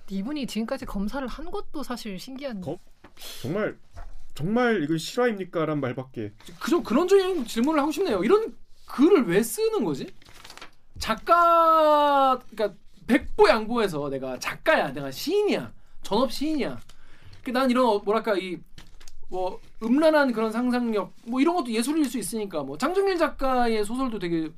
이분이 0.08 0.46
지금까지 0.46 0.86
검사를 0.86 1.26
한 1.26 1.50
것도 1.50 1.82
사실 1.82 2.18
신기한. 2.18 2.60
검- 2.60 2.78
정말 3.42 3.76
정말 4.34 4.82
이거 4.84 4.96
실화입니까란 4.96 5.80
말밖에. 5.80 6.32
그좀 6.60 6.82
그런 6.84 7.08
질문을 7.08 7.80
하고 7.80 7.90
싶네요. 7.90 8.22
이런 8.22 8.54
글을 8.86 9.26
왜 9.26 9.42
쓰는 9.42 9.82
거지? 9.84 10.06
작가 10.98 12.38
그러니까 12.50 12.78
백보 13.06 13.48
양보해서 13.48 14.08
내가 14.08 14.38
작가야, 14.38 14.92
내가 14.92 15.10
시인이야, 15.10 15.72
전업 16.02 16.32
시인이야. 16.32 16.80
그난 17.42 17.70
이런 17.70 17.86
어, 17.86 17.98
뭐랄까 17.98 18.36
이 18.36 18.58
뭐 19.28 19.60
음란한 19.82 20.32
그런 20.32 20.52
상상력 20.52 21.12
뭐 21.26 21.40
이런 21.40 21.54
것도 21.56 21.70
예술일 21.70 22.04
수 22.06 22.18
있으니까 22.18 22.62
뭐 22.62 22.78
장정일 22.78 23.16
작가의 23.18 23.84
소설도 23.84 24.18
되게 24.18 24.48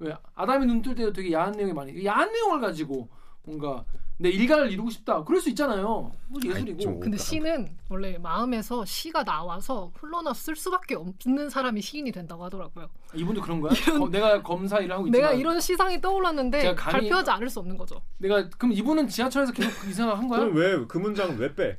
왜 0.00 0.14
아담이 0.34 0.66
눈뜰 0.66 0.94
때도 0.94 1.12
되게 1.12 1.32
야한 1.32 1.52
내용이 1.52 1.72
많이 1.72 2.04
야한 2.04 2.30
내용을 2.32 2.60
가지고 2.60 3.08
뭔가 3.44 3.84
내 4.20 4.30
일가를 4.30 4.70
이루고 4.72 4.90
싶다 4.90 5.22
그럴 5.24 5.40
수 5.40 5.48
있잖아요. 5.50 6.10
뭐 6.26 6.40
예술이고. 6.44 6.78
좀- 6.80 7.00
근데 7.00 7.16
시는 7.16 7.68
원래 7.88 8.18
마음에서 8.18 8.84
시가 8.84 9.22
나와서 9.24 9.90
흘러나 9.94 10.34
쓸 10.34 10.56
수밖에 10.56 10.96
없는 10.96 11.48
사람이 11.48 11.80
시인이 11.80 12.10
된다고 12.12 12.44
하더라고요. 12.44 12.88
이분도 13.14 13.40
그런 13.40 13.60
거야? 13.60 13.70
어, 14.00 14.08
내가 14.10 14.42
검사 14.42 14.80
일을 14.80 14.92
하고 14.94 15.06
있지만 15.06 15.20
내가 15.30 15.32
이런 15.40 15.60
시상이 15.60 16.00
떠올랐는데 16.00 16.60
제가 16.60 16.74
감히- 16.74 16.92
발표하지 17.08 17.30
않을 17.30 17.48
수 17.48 17.60
없는 17.60 17.78
거죠. 17.78 18.02
내가 18.18 18.48
그럼 18.50 18.72
이분은 18.72 19.08
지하철에서 19.08 19.52
계속 19.52 19.70
그 19.80 19.88
이상을 19.88 20.16
한 20.18 20.26
거야? 20.28 20.40
그럼 20.40 20.54
왜 20.56 20.84
그 20.86 20.98
문장은 20.98 21.38
왜 21.38 21.54
빼? 21.54 21.78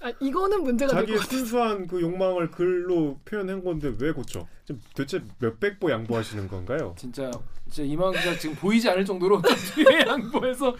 아, 0.00 0.12
이거는 0.20 0.62
문제가 0.62 0.92
될 0.92 1.00
자기의 1.02 1.18
것 1.18 1.24
같아요. 1.24 1.38
순수한 1.38 1.86
그 1.86 2.00
욕망을 2.00 2.50
글로 2.50 3.18
표현한 3.24 3.64
건데 3.64 3.92
왜 3.98 4.12
고쳐? 4.12 4.46
지금 4.64 4.80
도대체 4.94 5.22
몇백 5.38 5.80
보 5.80 5.90
양보하시는 5.90 6.48
건가요? 6.48 6.94
진짜 6.98 7.30
진짜 7.68 7.82
이만 7.82 8.12
기자 8.12 8.36
지금 8.38 8.54
보이지 8.56 8.88
않을 8.90 9.04
정도로 9.04 9.40
좀 9.42 9.54
뒤에 9.74 10.04
양보해서 10.06 10.74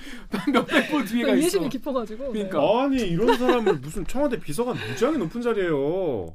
몇백 0.52 0.90
보 0.90 1.04
뒤에가 1.04 1.32
있어. 1.34 1.46
예심이 1.46 1.68
깊어가지고. 1.68 2.32
네. 2.32 2.48
그러니까. 2.48 2.82
아니 2.84 2.96
이런 3.02 3.36
사람을 3.36 3.78
무슨 3.78 4.06
청와대 4.06 4.38
비서관 4.38 4.76
무지하게 4.76 5.18
높은 5.18 5.40
자리에요. 5.42 6.32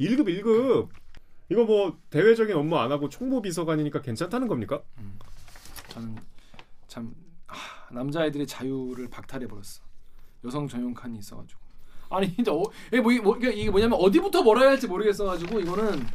1급 0.00 0.26
1급. 0.26 0.88
이거 1.48 1.64
뭐 1.64 1.98
대외적인 2.10 2.56
업무 2.56 2.76
안 2.78 2.90
하고 2.92 3.08
총무 3.08 3.42
비서관이니까 3.42 4.00
괜찮다는 4.02 4.48
겁니까? 4.48 4.80
저는 5.88 6.16
참 6.88 7.14
아, 7.46 7.54
남자애들의 7.92 8.46
자유를 8.46 9.08
박탈해 9.10 9.46
버렸어. 9.46 9.82
여성 10.44 10.66
전용 10.66 10.94
칸이 10.94 11.18
있어가지고. 11.18 11.60
아니 12.12 12.34
진짜 12.34 12.52
어, 12.52 12.62
이게, 12.88 13.00
뭐, 13.00 13.12
뭐, 13.22 13.36
이게 13.36 13.52
이게 13.52 13.70
뭐냐면 13.70 13.98
어디부터 14.00 14.42
뭐라 14.42 14.60
해야 14.62 14.70
할지 14.70 14.86
모르겠어가지고 14.86 15.60
이거는 15.60 16.06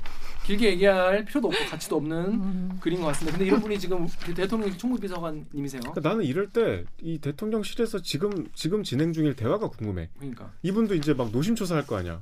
길게 0.46 0.70
얘기할 0.72 1.26
필요도 1.26 1.50
없고 1.50 1.66
가치도 1.70 1.98
없는 1.98 2.18
음. 2.18 2.78
글인 2.80 3.02
것 3.02 3.08
같습니다. 3.08 3.38
근데 3.38 3.48
이런 3.50 3.60
분이 3.62 3.78
지금 3.80 4.08
대통령 4.34 4.72
총무비서관님이세요. 4.78 5.82
그러니까 5.82 6.08
나는 6.10 6.24
이럴 6.24 6.50
때 6.52 6.86
이 7.02 7.18
대통령실에서 7.20 8.02
지금 8.02 8.48
지금 8.54 8.84
진행 8.84 9.12
중일 9.14 9.36
대화가 9.36 9.68
궁금해. 9.70 10.10
그러니까 10.18 10.52
이분도 10.64 10.96
이제 10.96 11.14
막 11.14 11.32
노심초사할 11.32 11.86
거 11.86 11.98
아니야. 11.98 12.22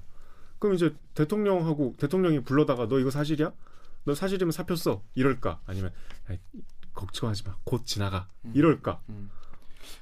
그럼 0.60 0.76
이제 0.76 0.94
대통령하고 1.14 1.96
대통령이 1.98 2.42
불러다가 2.42 2.88
너 2.88 3.00
이거 3.00 3.12
사실이야? 3.12 3.52
너 4.06 4.16
사실이면 4.16 4.52
사표 4.52 4.76
써. 4.76 5.02
이럴까? 5.16 5.60
아니면 5.66 5.92
아이, 6.28 6.40
걱정하지 6.94 7.44
마. 7.46 7.56
곧 7.64 7.86
지나가. 7.86 8.28
음. 8.46 8.52
이럴까? 8.56 9.02
음. 9.10 9.30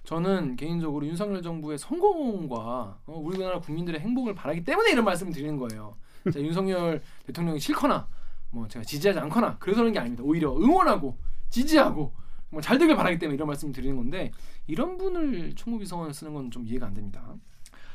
저는 0.04 0.56
개인적으로 0.56 1.06
윤석열 1.06 1.42
정부의 1.42 1.78
성공과 1.78 2.98
어, 3.06 3.22
우리나라 3.24 3.60
국민들의 3.60 4.00
행복을 4.02 4.36
바라기 4.36 4.64
때문에 4.64 4.92
이런 4.92 5.06
말씀을 5.06 5.32
드리는 5.34 5.58
거예요. 5.58 5.96
자, 6.32 6.40
윤석열 6.40 7.02
대통령이 7.26 7.60
싫거나 7.60 8.08
뭐 8.52 8.68
제가 8.68 8.84
지지하지 8.86 9.20
않거나 9.20 9.58
그래서 9.60 9.80
그런 9.82 9.94
게 9.94 10.00
아닙니다. 10.00 10.24
오히려 10.24 10.56
응원하고 10.56 11.18
지지하고 11.50 12.14
뭐잘 12.50 12.78
되길 12.78 12.96
바라기 12.96 13.18
때문에 13.20 13.36
이런 13.36 13.48
말씀을 13.48 13.74
드리는 13.74 13.96
건데 13.96 14.32
이런 14.68 14.98
분을 14.98 15.54
총무비서관을 15.56 16.14
쓰는 16.14 16.34
건 16.34 16.50
좀 16.52 16.66
이해가 16.68 16.86
안 16.88 16.94
됩니다. 16.94 17.22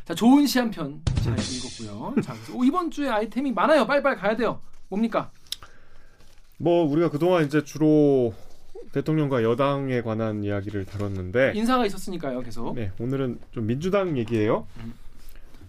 자, 0.05 0.15
좋은 0.15 0.47
시 0.47 0.59
한 0.59 0.71
편 0.71 1.03
잘 1.23 1.37
읽었고요. 1.39 2.15
자, 2.23 2.35
오, 2.55 2.65
이번 2.65 2.91
주에 2.91 3.09
아이템이 3.09 3.53
많아요. 3.53 3.87
빨리빨리 3.87 4.17
가야 4.17 4.37
돼요. 4.37 4.61
뭡니까? 4.89 5.31
뭐 6.57 6.85
우리가 6.91 7.11
그동안 7.11 7.45
이제 7.45 7.63
주로 7.63 8.35
대통령과 8.93 9.43
여당에 9.43 10.03
관한 10.03 10.45
이야기를 10.45 10.85
다뤘는데 10.85 11.53
인사가 11.55 11.87
있었으니까요. 11.87 12.41
계속. 12.41 12.75
네, 12.75 12.93
오늘은 12.99 13.39
좀 13.53 13.67
민주당 13.67 14.17
얘기예요. 14.17 14.67
음. 14.79 14.95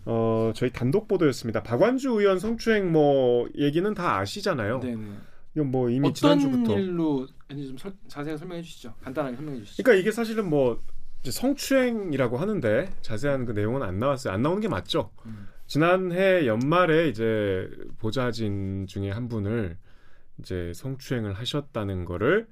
어, 0.05 0.51
저희 0.55 0.71
단독 0.71 1.07
보도였습니다. 1.07 1.61
박완주 1.63 2.09
의원 2.11 2.39
성추행 2.39 2.91
뭐 2.91 3.47
얘기는 3.57 3.93
다 3.93 4.17
아시잖아요. 4.17 4.79
네, 4.79 4.95
네. 4.95 5.03
이건 5.55 5.71
뭐 5.71 5.89
이미 5.89 6.07
어떤 6.07 6.39
지난주부터 6.39 6.79
일로 6.79 7.27
아니, 7.49 7.67
좀 7.67 7.77
설, 7.77 7.93
자세히 8.07 8.37
설명해 8.37 8.61
주시죠. 8.61 8.93
간단하게 9.03 9.35
설명해 9.35 9.59
주시죠. 9.59 9.83
그러니까 9.83 10.01
이게 10.01 10.11
사실은 10.11 10.49
뭐 10.49 10.81
이제 11.21 11.31
성추행이라고 11.31 12.37
하는데 12.37 12.89
자세한 13.01 13.45
그 13.45 13.51
내용은 13.51 13.83
안 13.83 13.99
나왔어요. 13.99 14.33
안 14.33 14.41
나오는 14.41 14.61
게 14.61 14.67
맞죠. 14.67 15.11
음. 15.25 15.47
지난해 15.67 16.47
연말에 16.47 17.09
이제 17.09 17.69
보좌진 17.99 18.87
중에 18.87 19.11
한 19.11 19.27
분을 19.27 19.77
이제 20.39 20.71
성추행을 20.73 21.33
하셨다는 21.33 22.05
거를 22.05 22.47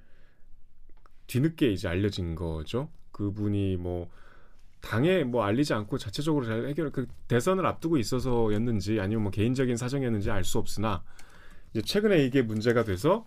뒤늦게 1.28 1.72
이제 1.72 1.88
알려진 1.88 2.36
거죠. 2.36 2.90
그분이 3.12 3.78
뭐 3.78 4.10
당에 4.82 5.24
뭐 5.24 5.44
알리지 5.44 5.74
않고 5.74 5.98
자체적으로 5.98 6.46
잘 6.46 6.68
해결 6.68 6.92
그 6.92 7.08
대선을 7.28 7.66
앞두고 7.66 7.98
있어서였는지 7.98 9.00
아니면 9.00 9.24
뭐 9.24 9.32
개인적인 9.32 9.76
사정이었는지 9.76 10.30
알 10.32 10.44
수 10.44 10.58
없으나 10.60 11.04
이제 11.74 11.82
최근에 11.82 12.24
이게 12.26 12.42
문제가 12.42 12.84
돼서 12.84 13.26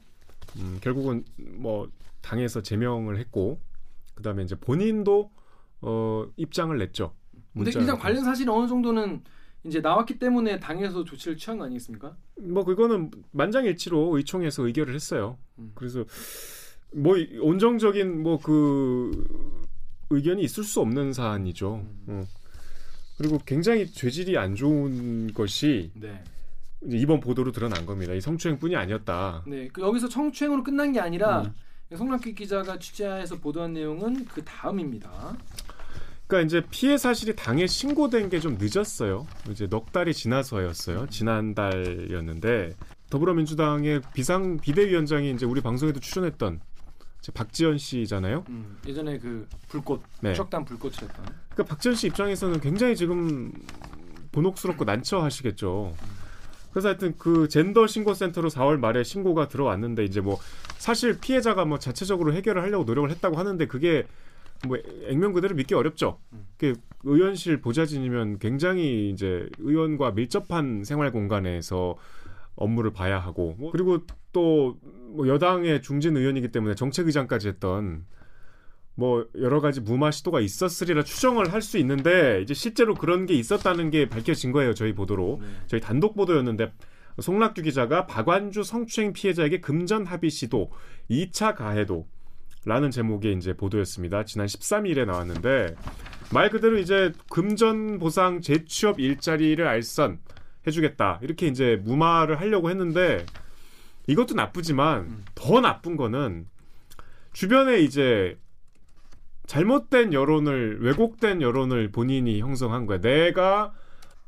음, 0.57 0.79
결국은 0.81 1.25
뭐 1.37 1.91
당에서 2.23 2.63
제명을 2.63 3.19
했고 3.19 3.61
그다음에 4.15 4.43
이제 4.43 4.55
본인도 4.55 5.31
어 5.83 6.27
입장을 6.37 6.77
냈죠. 6.79 7.15
근데 7.53 7.71
일단. 7.75 7.99
관련 7.99 8.25
사실이 8.25 8.49
어느 8.51 8.69
정도는 8.69 9.23
이제 9.65 9.81
나왔기 9.81 10.19
때문에 10.19 10.59
당에서 10.61 11.05
조치를 11.05 11.37
취한 11.37 11.59
거 11.59 11.65
아니겠습니까? 11.65 12.17
뭐 12.39 12.65
그거는 12.65 13.11
만장일치로 13.33 14.17
의총에서 14.17 14.67
의결을 14.67 14.95
했어요. 14.95 15.37
음. 15.59 15.73
그래서 15.75 16.05
뭐 16.95 17.17
이- 17.17 17.39
온정적인 17.39 18.23
뭐 18.23 18.39
그 18.39 19.11
의견이 20.11 20.43
있을 20.43 20.65
수 20.65 20.81
없는 20.81 21.13
사안이죠. 21.13 21.87
음. 21.87 22.05
어. 22.09 22.25
그리고 23.17 23.39
굉장히 23.47 23.87
죄질이 23.87 24.37
안 24.39 24.55
좋은 24.57 25.33
것이 25.35 25.93
네. 25.95 26.25
이제 26.87 26.97
이번 26.97 27.21
보도로 27.21 27.53
드러난 27.53 27.85
겁니다. 27.87 28.13
이 28.15 28.21
성추행뿐이 28.21 28.75
아니었다. 28.75 29.45
네. 29.47 29.69
그 29.73 29.83
여기서 29.83 30.09
청추행으로 30.09 30.65
끝난 30.65 30.93
게 30.93 30.99
아니라 31.01 31.43
음. 31.43 31.97
송남기 31.97 32.35
기자가 32.35 32.79
취재해서 32.79 33.37
보도한 33.39 33.73
내용은 33.75 34.25
그 34.27 34.43
다음입니다. 34.45 35.37
그러니까 36.27 36.47
이제 36.47 36.67
피해 36.71 36.97
사실이 36.97 37.35
당에 37.37 37.67
신고된 37.67 38.31
게 38.31 38.41
좀 38.41 38.57
늦었어요. 38.61 39.27
이제 39.51 39.67
넉 39.69 39.93
달이 39.93 40.15
지나서였어요. 40.15 41.07
지난달이었는데 41.09 42.75
더불어민주당의 43.11 44.01
비상 44.15 44.57
비대위원장이 44.59 45.33
이제 45.33 45.45
우리 45.47 45.61
방송에도 45.61 45.99
출연했던 46.01 46.61
박지원 47.35 47.79
씨잖아요. 47.79 48.45
음, 48.49 48.79
예전에 48.87 49.19
그 49.19 49.47
불꽃, 49.69 50.03
네. 50.21 50.33
추적단 50.33 50.65
불꽃이었던. 50.65 51.25
그러니까 51.51 51.65
박지원 51.65 51.95
씨 51.95 52.07
입장에서는 52.07 52.61
굉장히 52.61 52.97
지금 52.97 53.53
본혹스럽고 54.33 54.85
난처하시겠죠. 54.85 55.95
그래서 56.71 56.89
하여튼 56.89 57.15
그 57.19 57.49
젠더 57.49 57.87
신고 57.87 58.15
센터로 58.15 58.49
4월 58.49 58.79
말에 58.79 59.03
신고가 59.03 59.49
들어왔는데 59.49 60.05
이제 60.05 60.21
뭐 60.21 60.39
사실 60.79 61.19
피해자가 61.19 61.65
뭐 61.65 61.79
자체적으로 61.79 62.33
해결을 62.33 62.63
하려고 62.63 62.85
노력을 62.85 63.11
했다고 63.11 63.37
하는데 63.37 63.67
그게 63.67 64.07
뭐 64.67 64.79
액면 65.07 65.33
그대로 65.33 65.55
믿기 65.55 65.75
어렵죠. 65.75 66.19
음. 66.33 66.47
그 66.59 66.75
의원실 67.03 67.61
보좌진이면 67.61 68.39
굉장히 68.39 69.11
이제 69.11 69.49
의원과 69.59 70.13
밀접한 70.13 70.85
생활 70.85 71.11
공간에서 71.11 71.97
업무를 72.57 72.93
봐야 72.93 73.19
하고 73.19 73.57
뭐 73.59 73.73
그리고 73.73 74.01
또 74.33 74.77
뭐 75.11 75.29
여당의 75.29 75.83
중진 75.83 76.17
의원이기 76.17 76.49
때문에 76.49 76.75
정책의장까지 76.75 77.49
했던 77.49 78.05
뭐 78.95 79.27
여러 79.39 79.61
가지 79.61 79.81
무마 79.81 80.11
시도가 80.11 80.41
있었으리라 80.41 81.03
추정을 81.03 81.53
할 81.53 81.63
수 81.63 81.79
있는데 81.79 82.41
이제 82.43 82.55
실제로 82.55 82.95
그런 82.95 83.27
게 83.27 83.35
있었다는 83.35 83.91
게 83.91 84.09
밝혀진 84.09 84.53
거예요 84.53 84.75
저희 84.75 84.95
보도로 84.95 85.39
네. 85.41 85.47
저희 85.67 85.81
단독 85.81 86.15
보도였는데 86.17 86.73
송락규 87.21 87.63
기자가 87.63 88.07
박완주 88.07 88.63
성추행 88.63 89.13
피해자에게 89.13 89.61
금전 89.61 90.07
합의 90.07 90.31
시도 90.31 90.71
2차 91.11 91.55
가해도 91.55 92.07
라는 92.67 92.91
제목의 92.91 93.35
이제 93.37 93.55
보도였습니다. 93.55 94.25
지난 94.25 94.47
13일에 94.47 95.07
나왔는데 95.07 95.75
말 96.33 96.51
그대로 96.51 96.79
이제 96.79 97.13
금전 97.31 97.99
보상 97.99 98.41
재취업 98.41 99.01
일자리를 99.01 99.67
알선 99.67 100.19
해주겠다 100.67 101.21
이렇게 101.23 101.47
이제 101.47 101.81
무마를 101.83 102.39
하려고 102.39 102.71
했는데 102.71 103.25
이것도 104.11 104.35
나쁘지만 104.35 105.03
음. 105.03 105.25
더 105.35 105.61
나쁜 105.61 105.97
거는 105.97 106.47
주변에 107.33 107.79
이제 107.81 108.37
잘못된 109.47 110.13
여론을 110.13 110.83
왜곡된 110.83 111.43
여론을 111.43 111.91
본인이 111.93 112.41
형성한 112.41 112.87
거야. 112.87 113.01
내가 113.01 113.73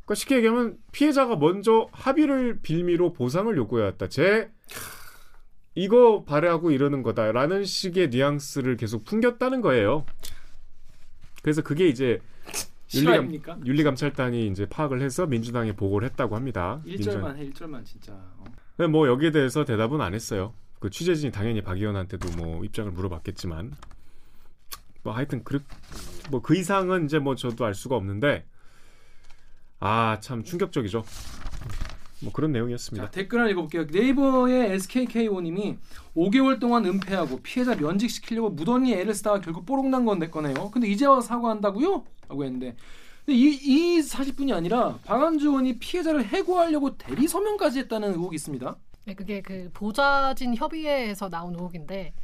그러니까 0.05 0.14
쉽게 0.14 0.37
얘기하면 0.37 0.79
피해자가 0.92 1.37
먼저 1.37 1.88
합의를 1.92 2.61
빌미로 2.61 3.12
보상을 3.12 3.57
요구해왔다. 3.57 4.09
제 4.09 4.51
이거 5.75 6.25
발휘하고 6.25 6.71
이러는 6.71 7.03
거다라는 7.03 7.64
식의 7.64 8.11
뉘앙스를 8.11 8.77
계속 8.77 9.05
풍겼다는 9.05 9.62
거예요. 9.62 10.05
그래서 11.42 11.62
그게 11.62 11.88
이제 11.88 12.21
윤리감? 12.95 13.66
윤리감찰단이 13.66 14.47
이제 14.49 14.66
파악을 14.66 15.01
해서 15.01 15.27
민주당에 15.27 15.73
보고를 15.73 16.09
했다고 16.11 16.37
합니다. 16.37 16.81
1절만 16.87 17.37
해, 17.37 17.49
1절만 17.51 17.85
진짜. 17.85 18.12
어. 18.12 18.45
근데 18.77 18.89
뭐 18.91 19.07
여기에 19.09 19.31
대해서 19.33 19.65
대답은 19.65 20.01
안 20.01 20.15
했어요. 20.15 20.55
그 20.79 20.91
취재진이 20.91 21.33
당연히 21.33 21.63
박 21.63 21.77
의원한테도 21.79 22.37
뭐 22.37 22.65
입장을 22.65 22.91
물어봤겠지만 22.91 23.73
뭐 25.05 25.13
하여튼 25.13 25.45
그 25.45 25.63
뭐그 26.31 26.57
이상은 26.57 27.05
이제 27.05 27.19
뭐 27.19 27.35
저도 27.35 27.65
알 27.65 27.75
수가 27.75 27.97
없는데 27.97 28.45
아 29.81 30.19
참 30.21 30.43
충격적이죠. 30.45 31.05
뭐 32.23 32.33
그런 32.33 32.53
내용이었습니다. 32.53 33.07
자, 33.07 33.11
댓글 33.11 33.41
하나 33.41 33.51
읽어볼게요. 33.51 33.87
네이버의 33.91 34.79
SKK5님이 34.79 35.77
5개월 36.15 36.61
동안 36.61 36.85
은폐하고 36.87 37.41
피해자 37.43 37.75
면직시키려고 37.75 38.51
무던히 38.51 38.95
애를 38.95 39.13
쓰다가 39.13 39.41
결국 39.41 39.67
뽀록난 39.67 40.05
건내 40.05 40.31
거네요. 40.31 40.71
근데 40.71 40.87
이제 40.87 41.05
와서 41.05 41.21
사과한다고요? 41.23 42.05
라고 42.29 42.45
했는데 42.45 42.77
근데 43.25 43.39
이, 43.39 43.55
이 43.55 44.01
40분이 44.01 44.53
아니라 44.55 44.99
박안주 45.05 45.49
의원이 45.49 45.79
피해자를 45.79 46.25
해고하려고 46.25 46.97
대리 46.97 47.29
서명까지 47.29 47.81
했다는 47.81 48.11
의혹이 48.15 48.35
있습니다. 48.37 48.77
네, 49.05 49.15
그게 49.15 49.41
그 49.43 49.71
보좌진 49.73 50.55
협의회에서 50.57 51.29
나온 51.29 51.55
의혹인데 51.55 52.15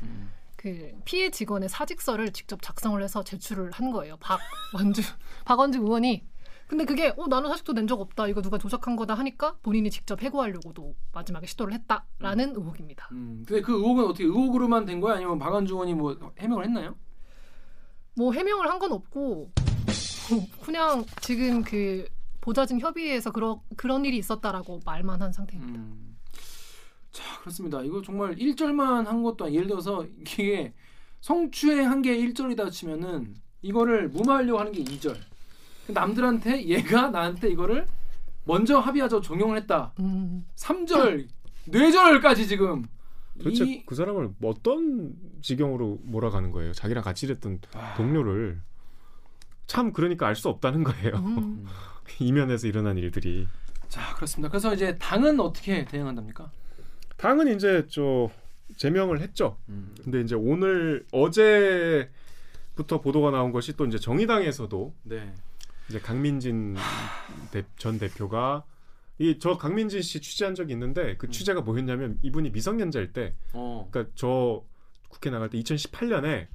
그 0.56 0.92
피해 1.04 1.30
직원의 1.30 1.68
사직서를 1.68 2.32
직접 2.32 2.60
작성을 2.62 3.00
해서 3.02 3.22
제출을 3.22 3.70
한 3.72 3.90
거예요. 3.92 4.16
박원주 4.18 5.02
박원주 5.44 5.78
의원이 5.80 6.24
근데 6.66 6.84
그게 6.84 7.14
어 7.16 7.26
나는 7.28 7.48
사직도 7.48 7.72
낸 7.72 7.86
적 7.86 7.98
없다. 8.00 8.26
이거 8.26 8.42
누가 8.42 8.58
조작한 8.58 8.94
거다 8.96 9.14
하니까 9.14 9.56
본인이 9.62 9.90
직접 9.90 10.20
해고하려고도 10.22 10.94
마지막에 11.12 11.46
시도를 11.46 11.72
했다라는 11.74 12.50
의혹입니다. 12.56 13.08
음. 13.12 13.44
근데 13.46 13.62
그 13.62 13.72
의혹은 13.72 14.04
어떻게 14.04 14.24
의혹으로만 14.24 14.84
된 14.84 15.00
거야? 15.00 15.14
아니면 15.14 15.38
박완주 15.38 15.74
의원이 15.74 15.94
뭐 15.94 16.16
해명을 16.38 16.64
했나요? 16.64 16.96
뭐 18.16 18.32
해명을 18.32 18.68
한 18.68 18.78
건 18.78 18.92
없고 18.92 19.50
그냥 20.62 21.04
지금 21.20 21.62
그 21.62 22.06
보좌진 22.40 22.80
협의회에서 22.80 23.30
그러, 23.32 23.60
그런 23.76 24.04
일이 24.04 24.16
있었다라고 24.18 24.80
말만 24.84 25.20
한 25.20 25.32
상태입니다. 25.32 25.80
음. 25.80 26.16
자 27.10 27.22
그렇습니다. 27.40 27.82
이거 27.82 28.02
정말 28.02 28.36
1절만 28.36 29.04
한 29.04 29.22
것도 29.22 29.46
아니 29.46 29.56
예를 29.56 29.66
들어서 29.68 30.04
이게 30.20 30.72
성추행 31.20 31.90
한 31.90 32.02
게 32.02 32.16
1절이다 32.16 32.70
치면은 32.70 33.34
이거를 33.62 34.08
무마하려고 34.08 34.60
하는 34.60 34.72
게 34.72 34.84
2절. 34.84 35.16
남들한테 35.88 36.64
얘가 36.66 37.08
나한테 37.10 37.48
이거를 37.50 37.86
먼저 38.44 38.78
합의하자 38.78 39.20
적용을 39.22 39.56
했다. 39.58 39.92
음. 40.00 40.46
3절, 40.56 41.26
뇌절까지 41.66 42.46
지금 42.46 42.84
도대체 43.38 43.64
이 43.64 43.84
그 43.86 43.94
사람을 43.94 44.30
어떤 44.42 45.14
지경으로 45.42 45.98
몰아가는 46.04 46.50
거예요? 46.50 46.72
자기랑 46.72 47.02
같이 47.04 47.26
일했던 47.26 47.60
아, 47.74 47.94
동료를 47.94 48.60
참 49.68 49.92
그러니까 49.92 50.26
알 50.26 50.34
수 50.34 50.48
없다는 50.48 50.82
거예요. 50.82 51.14
음. 51.18 51.64
이면에서 52.18 52.66
일어난 52.66 52.96
일들이. 52.98 53.46
자 53.88 54.14
그렇습니다. 54.16 54.48
그래서 54.48 54.74
이제 54.74 54.96
당은 54.98 55.38
어떻게 55.38 55.84
대응한답니까? 55.84 56.50
당은 57.18 57.54
이제 57.54 57.86
저 57.88 58.28
제명을 58.76 59.20
했죠. 59.20 59.56
근데 60.02 60.20
이제 60.22 60.34
오늘 60.34 61.06
어제부터 61.12 63.00
보도가 63.00 63.30
나온 63.30 63.52
것이 63.52 63.76
또 63.76 63.86
이제 63.86 63.98
정의당에서도 63.98 64.94
네. 65.04 65.32
이제 65.88 66.00
강민진 66.00 66.76
대- 67.50 67.64
전 67.76 67.98
대표가 67.98 68.64
이 69.20 69.38
저 69.40 69.58
강민진 69.58 70.00
씨 70.00 70.20
취재한 70.20 70.54
적이 70.54 70.74
있는데 70.74 71.16
그 71.16 71.26
음. 71.26 71.30
취재가 71.30 71.60
뭐였냐면 71.62 72.18
이분이 72.22 72.50
미성년자일 72.50 73.12
때 73.12 73.34
어. 73.52 73.88
그러니까 73.90 74.12
저 74.14 74.62
국회 75.08 75.28
나갈 75.30 75.50
때 75.50 75.58
2018년에 75.58 76.46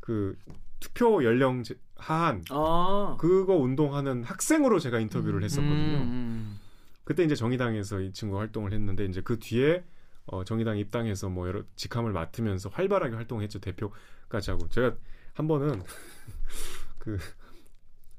그 0.00 0.36
투표 0.80 1.24
연령 1.24 1.62
제- 1.62 1.78
하한 1.96 2.44
아. 2.50 3.16
그거 3.18 3.54
운동하는 3.54 4.22
학생으로 4.22 4.78
제가 4.78 5.00
인터뷰를 5.00 5.42
했었거든요. 5.42 5.96
음, 5.98 6.60
그때 7.04 7.24
이제 7.24 7.34
정의당에서 7.34 8.00
이 8.00 8.12
친구 8.12 8.34
가 8.34 8.40
활동을 8.40 8.72
했는데 8.72 9.04
이제 9.06 9.20
그 9.22 9.38
뒤에 9.38 9.84
어, 10.26 10.44
정의당 10.44 10.76
입당해서 10.78 11.28
뭐 11.28 11.46
여러 11.48 11.62
직함을 11.76 12.12
맡으면서 12.12 12.68
활발하게 12.68 13.14
활동했죠 13.14 13.60
대표까지 13.60 14.50
하고 14.50 14.68
제가 14.68 14.94
한 15.34 15.46
번은 15.48 15.82
그 16.98 17.18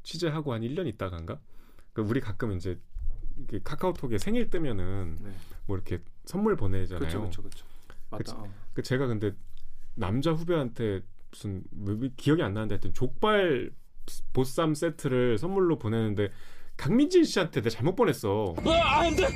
취재하고 0.03 0.53
한 0.53 0.61
1년 0.61 0.87
있다간가 0.87 1.39
그 1.93 2.01
우리 2.01 2.21
가끔 2.21 2.53
이제 2.53 2.79
카카오톡에 3.63 4.17
생일 4.17 4.49
뜨면은 4.49 5.17
네. 5.21 5.31
뭐 5.65 5.75
이렇게 5.75 6.01
선물 6.25 6.55
보내잖아요. 6.55 6.99
그렇죠, 6.99 7.19
그렇죠, 7.19 7.41
그렇죠. 7.43 7.65
맞다. 8.09 8.33
어. 8.37 8.53
그 8.73 8.81
제가 8.81 9.05
근데 9.07 9.33
남자 9.95 10.31
후배한테 10.31 11.01
무슨 11.31 11.63
뭐 11.71 11.95
기억이 12.15 12.41
안 12.41 12.53
나는데 12.53 12.75
하여튼 12.75 12.93
족발 12.93 13.71
보쌈 14.33 14.73
세트를 14.73 15.37
선물로 15.37 15.77
보내는데 15.77 16.31
강민진 16.77 17.23
씨한테 17.23 17.61
내가 17.61 17.69
잘못 17.69 17.95
보냈어. 17.95 18.55
아, 18.65 18.99
안 19.01 19.15
돼! 19.15 19.27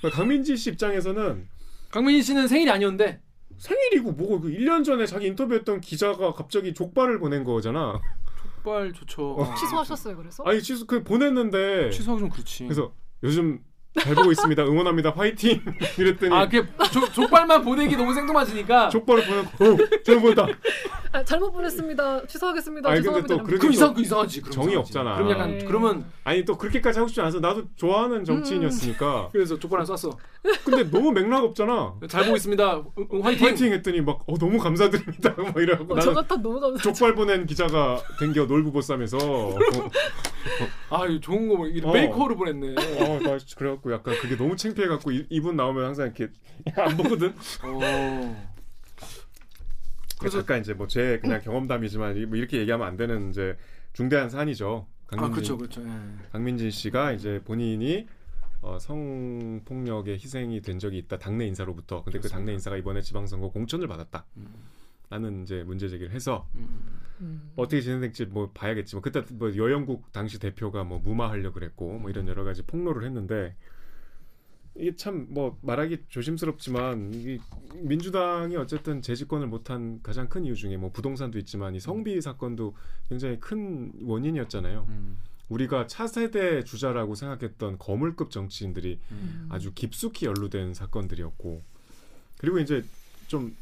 그러니까 0.00 0.16
강민진 0.16 0.56
씨 0.56 0.70
입장에서는 0.70 1.48
강민희 1.90 2.22
씨는 2.22 2.48
생일이 2.48 2.70
아니었는데 2.70 3.20
생일이고 3.56 4.12
뭐고 4.12 4.40
그 4.42 4.48
1년 4.50 4.84
전에 4.84 5.06
자기 5.06 5.26
인터뷰했던 5.26 5.80
기자가 5.80 6.32
갑자기 6.32 6.74
족발을 6.74 7.18
보낸 7.18 7.44
거잖아. 7.44 8.00
족발 8.42 8.92
좋죠. 8.92 9.36
어. 9.36 9.54
취소하셨어요, 9.54 10.16
그래서? 10.16 10.44
아니 10.44 10.62
취소 10.62 10.86
그 10.86 11.02
보냈는데 11.02 11.90
취소하기 11.90 12.20
좀 12.20 12.28
그렇지. 12.28 12.64
그래서 12.64 12.94
요즘 13.22 13.60
잘 14.02 14.14
보고 14.14 14.32
있습니다. 14.32 14.62
응원합니다. 14.64 15.10
화이팅. 15.16 15.60
이랬더니 15.98 16.34
아, 16.34 16.48
조- 16.48 17.12
족발만 17.12 17.62
보내기 17.62 17.96
너무 17.96 18.14
생뚱맞으니까. 18.14 18.88
족발을 18.90 19.24
보내고 19.24 19.48
어, 19.82 20.02
잘못 20.04 20.22
보냈다. 20.22 20.46
아, 21.12 21.24
잘못 21.24 21.50
보냈습니다. 21.52 22.26
취소하겠습니다. 22.26 22.88
아니, 22.90 23.00
근데 23.00 23.22
죄송합니다. 23.22 23.28
또 23.28 23.34
이러면서. 23.34 23.48
그래도 23.48 23.66
그 23.66 23.72
이상 23.72 23.94
그 23.94 24.00
이상하지. 24.02 24.40
그럼 24.42 24.52
정이 24.52 24.66
이상하지. 24.68 24.78
없잖아. 24.90 25.14
그럼 25.16 25.30
약간 25.30 25.58
네. 25.58 25.64
그러면 25.64 26.04
아니 26.24 26.44
또 26.44 26.56
그렇게까지 26.58 26.98
하고 26.98 27.08
싶지 27.08 27.20
않아서 27.20 27.40
나도 27.40 27.64
좋아하는 27.76 28.24
정치인이었으니까. 28.24 29.28
그래서 29.32 29.58
족발 29.58 29.80
하나 29.80 29.96
쐈어. 29.96 30.10
근데 30.64 30.88
너무 30.90 31.10
맥락 31.12 31.44
없잖아. 31.44 31.94
잘 32.08 32.24
보고 32.24 32.36
있습니다. 32.36 32.82
응, 32.98 33.08
응, 33.12 33.24
화이팅. 33.24 33.46
파이팅 33.46 33.72
했더니 33.72 34.00
막 34.02 34.20
어, 34.26 34.36
너무 34.38 34.58
감사드립니다. 34.58 35.34
막 35.38 35.56
이러고 35.56 35.94
어, 35.94 36.00
저 36.00 36.10
나는 36.10 36.14
같아 36.14 36.36
너무 36.36 36.60
감사. 36.60 36.82
족발 36.82 37.14
보낸 37.14 37.46
기자가 37.46 38.00
댕겨 38.20 38.44
놀부 38.44 38.70
보쌈에서 38.72 39.16
어, 39.18 39.58
아, 40.90 41.06
좋은 41.20 41.48
거뭐 41.48 41.66
어. 41.84 41.92
메이커로 41.92 42.36
보냈네. 42.36 42.68
어, 42.70 43.18
나 43.20 43.38
그래갖고 43.56 43.92
약간 43.92 44.14
그게 44.20 44.36
너무 44.36 44.56
창피해갖고 44.56 45.10
이, 45.12 45.26
이분 45.30 45.56
나오면 45.56 45.84
항상 45.84 46.06
이렇게 46.06 46.28
안 46.76 46.96
보거든. 46.96 47.34
어. 47.62 48.48
그래서 50.18 50.38
잠깐 50.38 50.60
이제 50.60 50.74
뭐 50.74 50.86
제 50.88 51.18
그냥 51.20 51.40
경험담이지만 51.42 52.16
이- 52.16 52.26
뭐 52.26 52.36
이렇게 52.36 52.58
얘기하면 52.58 52.86
안 52.86 52.96
되는 52.96 53.30
이제 53.30 53.56
중대한 53.92 54.28
사안이죠. 54.30 54.86
아, 55.10 55.16
강민진, 55.16 55.56
그렇죠, 55.56 55.56
그렇죠. 55.58 55.82
예. 55.88 56.28
강민진 56.32 56.70
씨가 56.70 57.12
이제 57.12 57.40
본인이 57.44 58.06
어, 58.60 58.78
성폭력의 58.80 60.14
희생이 60.14 60.60
된 60.62 60.78
적이 60.80 60.98
있다 60.98 61.18
당내 61.18 61.46
인사로부터. 61.46 62.02
근데 62.02 62.18
그 62.18 62.22
그렇습니다. 62.22 62.36
당내 62.38 62.52
인사가 62.54 62.76
이번에 62.76 63.00
지방선거 63.00 63.50
공천을 63.50 63.86
받았다. 63.86 64.26
음. 64.36 64.48
라는 65.10 65.42
이제 65.42 65.62
문제 65.64 65.88
제기를 65.88 66.12
해서 66.12 66.48
음. 66.54 67.00
음. 67.20 67.52
어떻게 67.56 67.80
진행될지 67.80 68.26
뭐 68.26 68.50
봐야겠지만 68.52 69.02
그때 69.02 69.22
뭐 69.32 69.56
여영국 69.56 70.12
당시 70.12 70.38
대표가 70.38 70.84
뭐 70.84 70.98
무마하려 70.98 71.52
그랬고 71.52 71.98
뭐 71.98 72.10
이런 72.10 72.28
여러 72.28 72.44
가지 72.44 72.62
폭로를 72.62 73.04
했는데 73.04 73.56
이게 74.76 74.94
참 74.94 75.26
뭐 75.30 75.58
말하기 75.62 76.04
조심스럽지만 76.08 77.12
이 77.14 77.38
민주당이 77.74 78.56
어쨌든 78.56 79.02
재집권을 79.02 79.48
못한 79.48 80.00
가장 80.02 80.28
큰 80.28 80.44
이유 80.44 80.54
중에 80.54 80.76
뭐 80.76 80.92
부동산도 80.92 81.38
있지만 81.40 81.74
이 81.74 81.80
성비 81.80 82.20
사건도 82.20 82.74
굉장히 83.08 83.40
큰 83.40 83.92
원인이었잖아요. 84.02 84.86
음. 84.88 85.18
우리가 85.48 85.86
차세대 85.86 86.62
주자라고 86.64 87.14
생각했던 87.14 87.78
거물급 87.78 88.30
정치인들이 88.30 89.00
음. 89.10 89.46
아주 89.48 89.72
깊숙이 89.72 90.26
연루된 90.26 90.74
사건들이었고 90.74 91.62
그리고 92.36 92.58
이제 92.58 92.84
좀 93.28 93.54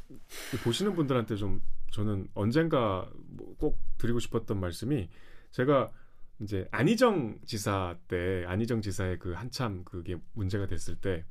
보시는 0.64 0.94
분들한테 0.94 1.36
좀 1.36 1.60
저는 1.90 2.28
언젠가 2.34 3.08
뭐꼭 3.28 3.78
드리고 3.98 4.18
싶었던 4.20 4.58
말씀이 4.58 5.08
제가 5.50 5.90
이제 6.40 6.68
안희정 6.70 7.38
지사 7.44 7.96
때 8.08 8.44
안희정 8.46 8.80
지사의 8.80 9.18
그 9.18 9.32
한참 9.32 9.84
그게 9.84 10.16
문제가 10.34 10.66
됐을 10.66 10.96
때 10.96 11.24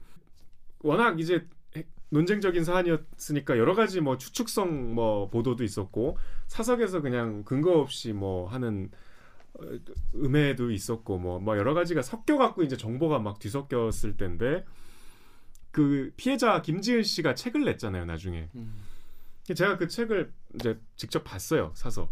워낙 0.80 1.20
이제 1.20 1.48
핵- 1.76 1.88
논쟁적인 2.10 2.64
사안이었으니까 2.64 3.58
여러 3.58 3.74
가지 3.76 4.02
뭐 4.02 4.18
추측성 4.18 4.94
뭐 4.96 5.30
보도도 5.30 5.64
있었고 5.64 6.18
사석에서 6.48 7.02
그냥 7.02 7.44
근거 7.44 7.80
없이 7.80 8.14
뭐 8.14 8.48
하는 8.48 8.90
어, 9.54 9.62
음해도 10.16 10.72
있었고 10.72 11.18
뭐, 11.20 11.40
뭐 11.40 11.58
여러 11.58 11.74
가지가 11.74 12.02
섞여 12.02 12.38
갖고 12.38 12.64
이제 12.64 12.76
정보가 12.76 13.20
막 13.20 13.40
뒤섞였을 13.40 14.18
때인데 14.18 14.66
그 15.76 16.14
피해자 16.16 16.62
김지은 16.62 17.04
씨가 17.04 17.36
책을 17.36 17.66
냈잖아요 17.66 18.06
나중에 18.06 18.48
음. 18.56 18.82
제가 19.54 19.76
그 19.76 19.90
책을 19.90 20.32
이제 20.54 20.80
직접 20.96 21.26
봤어요 21.26 21.74
사서 21.76 22.10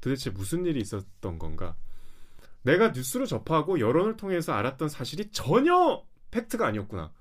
도대체 0.00 0.30
무슨 0.30 0.64
일이 0.64 0.80
있었던 0.80 1.38
건가 1.38 1.76
내가 2.62 2.88
뉴스로 2.92 3.26
접하고 3.26 3.80
여론을 3.80 4.16
통해서 4.16 4.54
알았던 4.54 4.88
사실이 4.88 5.30
전혀 5.30 6.02
팩트가 6.30 6.66
아니었구나 6.66 7.12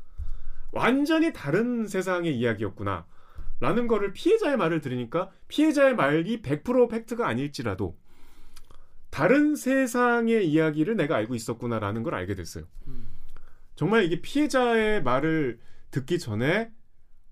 완전히 0.72 1.34
다른 1.34 1.86
세상의 1.86 2.38
이야기였구나 2.38 3.06
라는 3.60 3.90
거를 3.90 4.14
피해자의 4.14 4.56
말을 4.56 4.80
들으니까 4.80 5.30
피해자의 5.50 5.98
말이 5.98 6.42
100% 6.42 6.90
팩트가 6.90 7.28
아닐지라도 7.28 7.98
다른 9.10 9.58
세상의 9.58 10.50
이야기를 10.50 10.96
내가 10.96 11.18
알고 11.18 11.36
있었구나라는 11.36 12.02
걸 12.04 12.16
알게 12.16 12.34
됐어요. 12.36 12.64
음. 12.88 13.08
정말 13.76 14.06
이게 14.06 14.22
피해자의 14.22 15.04
말을 15.04 15.60
듣기 15.92 16.20
전에 16.20 16.72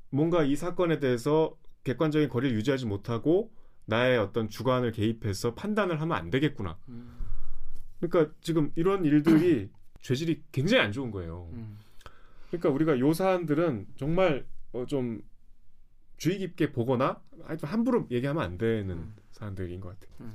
뭔가 0.09 0.43
이 0.43 0.55
사건에 0.55 0.99
대해서 0.99 1.57
객관적인 1.83 2.29
거리를 2.29 2.55
유지하지 2.57 2.85
못하고 2.85 3.51
나의 3.85 4.17
어떤 4.19 4.49
주관을 4.49 4.91
개입해서 4.91 5.55
판단을 5.55 5.99
하면 6.01 6.17
안 6.17 6.29
되겠구나. 6.29 6.77
음. 6.89 7.17
그러니까 7.99 8.33
지금 8.41 8.71
이런 8.75 9.05
일들이 9.05 9.69
죄질이 10.01 10.43
굉장히 10.51 10.83
안 10.83 10.91
좋은 10.91 11.09
거예요. 11.11 11.49
음. 11.53 11.79
그러니까 12.49 12.69
우리가 12.69 12.99
요 12.99 13.13
사안들은 13.13 13.87
정말 13.97 14.45
어, 14.71 14.85
좀 14.85 15.21
주의 16.17 16.37
깊게 16.37 16.71
보거나 16.71 17.21
하여튼 17.43 17.69
함부로 17.69 18.05
얘기하면 18.11 18.43
안 18.43 18.57
되는 18.57 18.89
음. 18.91 19.15
사안들인 19.31 19.79
것 19.79 19.97
같아요. 19.99 20.31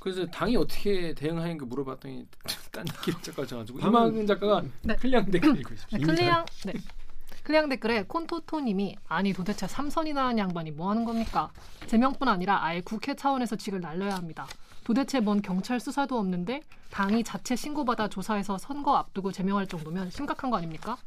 그래서 0.00 0.24
당이 0.26 0.56
어떻게 0.56 1.12
대응하는가 1.14 1.66
물어봤더니 1.66 2.26
딴 2.70 2.86
얘기를 2.86 3.20
잠깐 3.22 3.46
당은- 3.46 3.86
이망은 3.88 4.26
작가가 4.26 4.62
네. 4.82 4.94
클리앙 4.96 5.30
댓글 5.30 5.58
읽고 5.58 5.74
있습니다. 5.74 5.88
네, 5.96 6.02
이미 6.02 6.04
클리앙 6.06 6.44
네. 6.66 6.72
클리앙 7.48 7.70
댓글에 7.70 8.02
콘토토님이 8.02 8.96
아니 9.08 9.32
도대체 9.32 9.66
삼선이나 9.66 10.22
하는 10.26 10.36
양반이 10.36 10.70
뭐 10.70 10.90
하는 10.90 11.06
겁니까? 11.06 11.50
제명뿐 11.86 12.28
아니라 12.28 12.62
아예 12.62 12.82
국회 12.82 13.14
차원에서 13.16 13.56
직을 13.56 13.80
날려야 13.80 14.16
합니다. 14.16 14.46
도대체 14.84 15.18
뭔 15.20 15.40
경찰 15.40 15.80
수사도 15.80 16.18
없는데 16.18 16.60
당이 16.90 17.24
자체 17.24 17.56
신고받아 17.56 18.08
조사해서 18.08 18.58
선거 18.58 18.96
앞두고 18.96 19.32
제명할 19.32 19.66
정도면 19.66 20.10
심각한 20.10 20.50
거 20.50 20.58
아닙니까? 20.58 20.98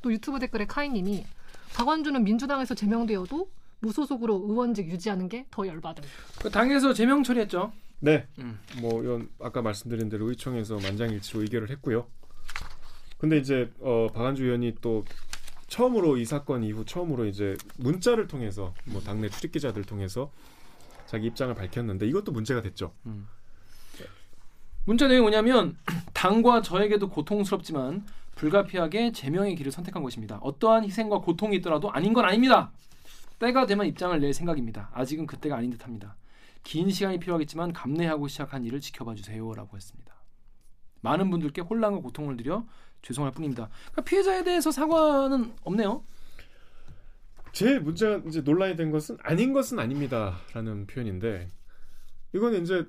또 0.00 0.10
유튜브 0.10 0.38
댓글에 0.38 0.64
카이님이 0.64 1.26
박원준은 1.74 2.24
민주당에서 2.24 2.74
제명되어도 2.74 3.50
무소속으로 3.80 4.46
의원직 4.48 4.88
유지하는 4.88 5.28
게 5.28 5.44
더 5.50 5.66
열받음. 5.66 6.02
그 6.40 6.48
당에서 6.50 6.94
제명 6.94 7.22
처리했죠. 7.22 7.70
네. 8.00 8.26
음. 8.38 8.58
뭐 8.80 9.02
이건 9.02 9.28
아까 9.42 9.60
말씀드린 9.60 10.08
대로 10.08 10.30
의총에서 10.30 10.76
만장일치로 10.76 11.42
의결을 11.42 11.68
했고요. 11.68 12.06
근데 13.18 13.36
이제 13.36 13.70
어, 13.80 14.06
박한주 14.14 14.44
의원이 14.44 14.76
또 14.80 15.04
처음으로 15.72 16.18
이 16.18 16.26
사건 16.26 16.62
이후 16.62 16.84
처음으로 16.84 17.24
이제 17.24 17.56
문자를 17.78 18.26
통해서 18.26 18.74
뭐 18.84 19.00
당내 19.00 19.30
출입 19.30 19.52
기자들 19.52 19.84
통해서 19.84 20.30
자기 21.06 21.28
입장을 21.28 21.54
밝혔는데 21.54 22.06
이것도 22.08 22.30
문제가 22.30 22.60
됐죠. 22.60 22.92
문자 24.84 25.08
내용이 25.08 25.22
뭐냐면 25.22 25.78
당과 26.12 26.60
저에게도 26.60 27.08
고통스럽지만 27.08 28.04
불가피하게 28.34 29.12
제명의 29.12 29.54
길을 29.56 29.72
선택한 29.72 30.02
것입니다. 30.02 30.36
어떠한 30.42 30.84
희생과 30.84 31.20
고통이 31.20 31.56
있더라도 31.56 31.90
아닌 31.90 32.12
건 32.12 32.26
아닙니다. 32.26 32.70
때가 33.38 33.64
되면 33.64 33.86
입장을 33.86 34.20
낼 34.20 34.34
생각입니다. 34.34 34.90
아직은 34.92 35.24
그때가 35.24 35.56
아닌 35.56 35.70
듯합니다. 35.70 36.16
긴 36.64 36.90
시간이 36.90 37.18
필요하겠지만 37.18 37.72
감내하고 37.72 38.28
시작한 38.28 38.66
일을 38.66 38.80
지켜봐 38.80 39.14
주세요라고 39.14 39.74
했습니다. 39.74 40.12
많은 41.00 41.30
분들께 41.30 41.62
혼란과 41.62 42.02
고통을 42.02 42.36
드려 42.36 42.66
죄송할 43.02 43.32
뿐입니다. 43.32 43.68
그러니까 43.92 44.02
피해자에 44.02 44.44
대해서 44.44 44.70
사과는 44.70 45.52
없네요. 45.64 46.02
제일 47.52 47.80
문제가 47.80 48.22
이제 48.26 48.40
논란이 48.40 48.76
된 48.76 48.90
것은 48.90 49.18
아닌 49.22 49.52
것은 49.52 49.78
아닙니다라는 49.78 50.86
표현인데 50.86 51.48
이건 52.32 52.54
이제 52.54 52.86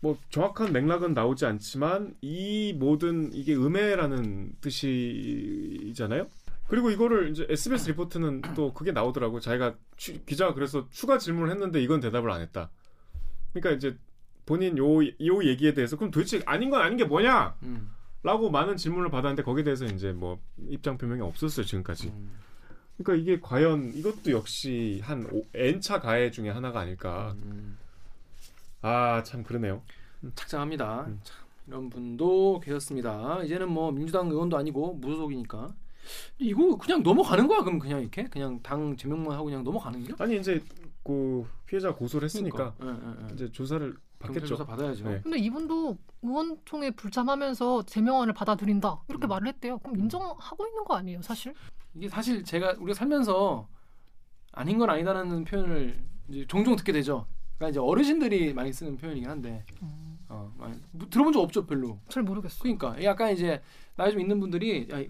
뭐 0.00 0.16
정확한 0.30 0.72
맥락은 0.72 1.14
나오지 1.14 1.44
않지만 1.46 2.14
이 2.20 2.72
모든 2.78 3.32
이게 3.32 3.56
음해라는 3.56 4.52
뜻이잖아요. 4.60 6.28
그리고 6.68 6.90
이거를 6.90 7.30
이제 7.30 7.46
SBS 7.48 7.88
리포트는 7.90 8.42
또 8.54 8.72
그게 8.74 8.92
나오더라고. 8.92 9.40
자기가 9.40 9.74
취- 9.96 10.24
기자가 10.26 10.54
그래서 10.54 10.86
추가 10.90 11.18
질문을 11.18 11.50
했는데 11.50 11.82
이건 11.82 11.98
대답을 12.00 12.30
안 12.30 12.40
했다. 12.42 12.70
그러니까 13.52 13.70
이제 13.76 13.98
본인 14.46 14.78
요, 14.78 15.02
요 15.04 15.44
얘기에 15.44 15.74
대해서 15.74 15.96
그럼 15.96 16.10
도대체 16.12 16.40
아닌 16.46 16.70
건 16.70 16.80
아닌 16.82 16.96
게 16.98 17.04
뭐냐? 17.04 17.56
음. 17.64 17.90
라고 18.22 18.50
많은 18.50 18.76
질문을 18.76 19.10
받았는데 19.10 19.42
거기에 19.42 19.64
대해서 19.64 19.84
이제 19.86 20.12
뭐 20.12 20.38
입장 20.68 20.98
표명이 20.98 21.20
없었어요 21.22 21.64
지금까지. 21.64 22.08
음. 22.08 22.32
그러니까 22.96 23.22
이게 23.22 23.40
과연 23.40 23.92
이것도 23.94 24.32
역시 24.32 25.00
한 25.04 25.24
오- 25.32 25.44
N차 25.54 26.00
가해 26.00 26.30
중에 26.30 26.50
하나가 26.50 26.80
아닐까. 26.80 27.34
음. 27.44 27.78
아참 28.82 29.44
그러네요. 29.44 29.82
착장합니다. 30.34 31.02
음. 31.06 31.20
참, 31.22 31.36
이런 31.68 31.90
분도 31.90 32.60
계셨습니다. 32.60 33.42
이제는 33.44 33.68
뭐 33.70 33.92
민주당 33.92 34.28
의원도 34.28 34.56
아니고 34.56 34.94
무소속이니까 34.94 35.74
이거 36.38 36.76
그냥 36.78 37.02
넘어가는 37.02 37.46
거야? 37.46 37.62
그럼 37.62 37.78
그냥 37.78 38.00
이렇게 38.00 38.24
그냥 38.24 38.60
당 38.62 38.96
제명만 38.96 39.32
하고 39.34 39.44
그냥 39.44 39.62
넘어가는 39.62 40.02
거야? 40.04 40.16
아니 40.18 40.38
이제 40.38 40.62
그 41.04 41.46
피해자 41.66 41.94
고소를 41.94 42.24
했으니까 42.26 42.74
그러니까. 42.78 43.06
예, 43.06 43.10
예, 43.24 43.28
예. 43.30 43.34
이제 43.34 43.52
조사를 43.52 43.94
받겠죠. 44.18 44.46
조사 44.46 44.64
받아야죠. 44.64 45.08
네. 45.08 45.20
근데 45.22 45.38
이분도 45.38 45.96
의원총회 46.22 46.90
불참하면서 46.92 47.84
제명안을 47.84 48.34
받아들인다 48.34 49.02
이렇게 49.08 49.26
음. 49.26 49.28
말을 49.28 49.48
했대요. 49.48 49.78
그럼 49.78 49.96
인정하고 49.98 50.66
있는 50.66 50.84
거 50.84 50.96
아니에요, 50.96 51.22
사실? 51.22 51.54
이게 51.94 52.08
사실 52.08 52.42
제가 52.44 52.76
우리가 52.78 52.94
살면서 52.94 53.68
아닌 54.52 54.78
건 54.78 54.90
아니다라는 54.90 55.44
표현을 55.44 56.04
이제 56.28 56.46
종종 56.46 56.74
듣게 56.76 56.92
되죠. 56.92 57.26
그러니까 57.56 57.70
이제 57.70 57.80
어르신들이 57.80 58.52
많이 58.54 58.72
쓰는 58.72 58.96
표현이긴 58.96 59.28
한데 59.28 59.64
음, 59.82 60.18
어, 60.28 60.52
많이, 60.56 60.76
뭐 60.92 61.08
들어본 61.08 61.32
적 61.32 61.40
없죠, 61.40 61.66
별로. 61.66 61.98
잘 62.08 62.22
모르겠어. 62.22 62.62
그러니까 62.62 63.02
약간 63.02 63.32
이제 63.32 63.60
나이 63.96 64.10
좀 64.10 64.20
있는 64.20 64.38
분들이 64.40 64.88
야, 64.92 65.02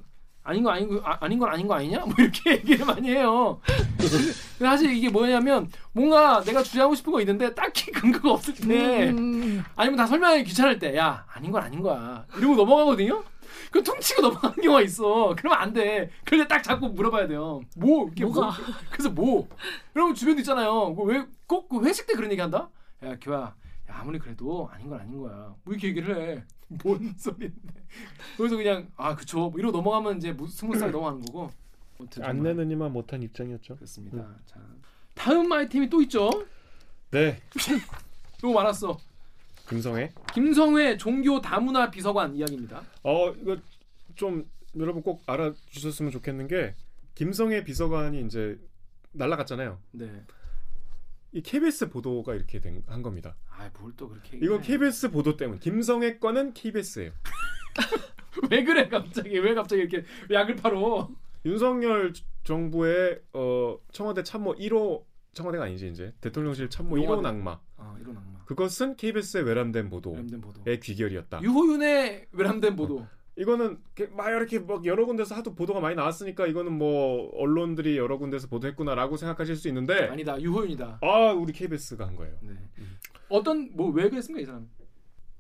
아닌 0.48 0.62
거 0.62 0.70
아닌 0.70 0.88
거 0.88 1.00
아, 1.04 1.18
아닌 1.20 1.38
건 1.38 1.50
아닌 1.50 1.66
거 1.68 1.74
아니냐 1.74 1.98
뭐 2.06 2.14
이렇게 2.18 2.52
얘기를 2.56 2.86
많이 2.86 3.10
해요. 3.10 3.60
근데 3.98 4.64
사실 4.64 4.90
이게 4.96 5.10
뭐냐면 5.10 5.70
뭔가 5.92 6.42
내가 6.42 6.62
주장하고 6.62 6.94
싶은 6.94 7.12
거 7.12 7.20
있는데 7.20 7.54
딱히 7.54 7.90
근거가 7.92 8.32
없을 8.32 8.54
때 8.54 9.10
음, 9.10 9.62
아니면 9.76 9.98
다 9.98 10.06
설명하기 10.06 10.44
귀찮을 10.44 10.78
때 10.78 10.96
야 10.96 11.26
아닌 11.28 11.52
건 11.52 11.62
아닌 11.62 11.82
거야 11.82 12.24
이러고 12.38 12.56
넘어가거든요. 12.56 13.22
그 13.70 13.82
퉁치고 13.82 14.22
넘어가는 14.22 14.56
경우가 14.56 14.80
있어. 14.82 15.34
그러면 15.36 15.58
안 15.60 15.72
돼. 15.74 16.10
때딱 16.24 16.62
자꾸 16.62 16.88
물어봐야 16.88 17.26
돼요. 17.28 17.60
뭐 17.76 18.08
이게 18.10 18.24
뭐? 18.24 18.32
뭐가? 18.32 18.56
그래서 18.90 19.10
뭐? 19.10 19.46
여러분 19.94 20.14
주변도 20.14 20.40
있잖아요. 20.40 20.92
왜꼭 20.92 21.68
그 21.68 21.84
회식 21.84 22.06
때 22.06 22.14
그런 22.14 22.30
얘기 22.32 22.40
한다? 22.40 22.70
야 23.04 23.14
교야, 23.20 23.38
야 23.38 23.54
아무리 24.00 24.18
그래도 24.18 24.70
아닌 24.72 24.88
건 24.88 24.98
아닌 24.98 25.18
거야. 25.20 25.32
뭐 25.62 25.74
이렇게 25.74 25.88
얘기를 25.88 26.16
해. 26.16 26.42
뭔 26.84 27.14
소리인데? 27.16 27.72
그래서 28.36 28.56
그냥 28.56 28.88
아 28.96 29.14
그쵸. 29.14 29.48
뭐 29.50 29.58
이러고 29.58 29.76
넘어가면 29.76 30.18
이제 30.18 30.32
무- 30.32 30.46
스무스하게 30.48 30.92
넘어가는 30.92 31.20
거고. 31.26 31.50
안 32.20 32.42
내는 32.42 32.70
이만 32.70 32.92
못한 32.92 33.22
입장이었죠. 33.22 33.74
그렇습니다. 33.76 34.28
자 34.46 34.60
다음 35.14 35.50
아이템이 35.52 35.88
또 35.90 36.00
있죠. 36.02 36.30
네, 37.10 37.40
너무 38.40 38.54
많았어. 38.54 38.96
금성애. 39.66 40.12
김성회 40.32 40.96
종교 40.96 41.40
다문화 41.40 41.90
비서관 41.90 42.34
이야기입니다. 42.36 42.82
어 43.02 43.30
이거 43.32 43.56
좀 44.14 44.48
여러분 44.76 45.02
꼭 45.02 45.22
알아주셨으면 45.26 46.12
좋겠는 46.12 46.46
게 46.46 46.74
김성애 47.14 47.64
비서관이 47.64 48.20
이제 48.26 48.58
날라갔잖아요. 49.12 49.78
네. 49.92 50.22
이 51.32 51.42
KBS 51.42 51.90
보도가 51.90 52.34
이렇게 52.34 52.60
된, 52.60 52.82
한 52.86 53.02
겁니다. 53.02 53.36
아 53.50 53.68
뭘 53.70 53.92
또 53.96 54.08
그렇게 54.08 54.38
이건. 54.38 54.60
KBS 54.62 55.10
보도 55.10 55.36
때문. 55.36 55.58
김성애 55.58 56.18
거는 56.18 56.54
KBS예요. 56.54 57.12
왜 58.50 58.64
그래 58.64 58.88
갑자기 58.88 59.38
왜 59.38 59.54
갑자기 59.54 59.82
이렇게 59.82 60.04
약을 60.30 60.56
팔어? 60.56 61.10
윤석열 61.44 62.12
정부의 62.44 63.20
어, 63.32 63.78
청와대 63.92 64.22
참모 64.22 64.54
1호 64.54 65.04
청와대가 65.32 65.64
아니지 65.64 65.88
이제 65.88 66.14
대통령실 66.20 66.70
참모 66.70 66.96
1호 66.96 67.04
영화대. 67.04 67.22
낙마. 67.22 67.60
아 67.76 67.96
이런 68.00 68.16
악마. 68.16 68.44
그것은 68.44 68.96
KBS의 68.96 69.44
외람된 69.44 69.90
보도의 69.90 70.26
보도. 70.40 70.62
귀결이었다. 70.64 71.42
유호윤의 71.42 72.28
외람된 72.32 72.76
보도. 72.76 73.06
이거는 73.38 73.78
막 74.16 74.28
이렇게 74.30 74.58
막 74.58 74.84
여러 74.84 75.06
군데서 75.06 75.34
하도 75.36 75.54
보도가 75.54 75.78
많이 75.80 75.94
나왔으니까 75.94 76.46
이거는 76.48 76.72
뭐 76.72 77.30
언론들이 77.36 77.96
여러 77.96 78.18
군데서 78.18 78.48
보도했구나라고 78.48 79.16
생각하실 79.16 79.54
수 79.56 79.68
있는데 79.68 80.08
아니다 80.08 80.40
유호윤이다. 80.40 80.98
아 81.02 81.32
우리 81.32 81.52
KBS가 81.52 82.06
한 82.06 82.16
거예요. 82.16 82.34
네. 82.42 82.52
어떤 83.28 83.70
뭐 83.76 83.90
왜 83.92 84.08
그랬습니까 84.10 84.42
이 84.42 84.44
사람? 84.46 84.68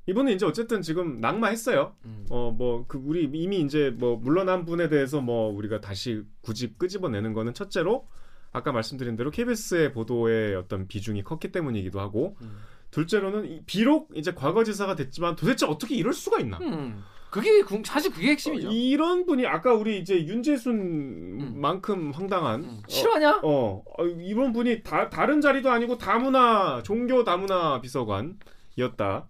이분은 0.06 0.32
이제 0.32 0.46
어쨌든 0.46 0.80
지금 0.80 1.20
낙마했어요. 1.20 1.94
음. 2.04 2.24
어뭐 2.30 2.86
그 2.86 2.98
우리 3.04 3.24
이미 3.24 3.60
이제 3.60 3.90
뭐 3.90 4.16
물러난 4.16 4.64
분에 4.64 4.88
대해서 4.88 5.20
뭐 5.20 5.52
우리가 5.52 5.80
다시 5.80 6.22
굳이 6.40 6.74
끄집어내는 6.78 7.32
거는 7.34 7.52
첫째로 7.52 8.06
아까 8.52 8.72
말씀드린 8.72 9.16
대로 9.16 9.30
KBS의 9.30 9.92
보도의 9.92 10.54
어떤 10.54 10.86
비중이 10.86 11.24
컸기 11.24 11.50
때문이기도 11.52 12.00
하고 12.00 12.36
음. 12.42 12.58
둘째로는 12.92 13.44
이- 13.50 13.62
비록 13.66 14.10
이제 14.14 14.32
과거지사가 14.32 14.94
됐지만 14.94 15.36
도대체 15.36 15.66
어떻게 15.66 15.94
이럴 15.96 16.14
수가 16.14 16.38
있나? 16.40 16.58
음. 16.62 17.02
그게 17.30 17.62
궁- 17.62 17.82
사실 17.84 18.10
그게 18.12 18.28
핵심이죠. 18.30 18.68
어, 18.68 18.72
이런 18.72 19.26
분이 19.26 19.46
아까 19.46 19.74
우리 19.74 19.98
이제 19.98 20.24
윤재순만큼 20.26 22.12
황당한 22.12 22.64
음. 22.64 22.68
어, 22.78 22.82
싫어하냐? 22.88 23.40
어, 23.42 23.82
어, 23.98 24.04
이런 24.06 24.52
분이 24.52 24.82
다, 24.82 25.08
다른 25.10 25.40
자리도 25.40 25.70
아니고 25.70 25.98
다문화 25.98 26.82
종교 26.84 27.24
다문화 27.24 27.80
비서관이었다. 27.80 29.26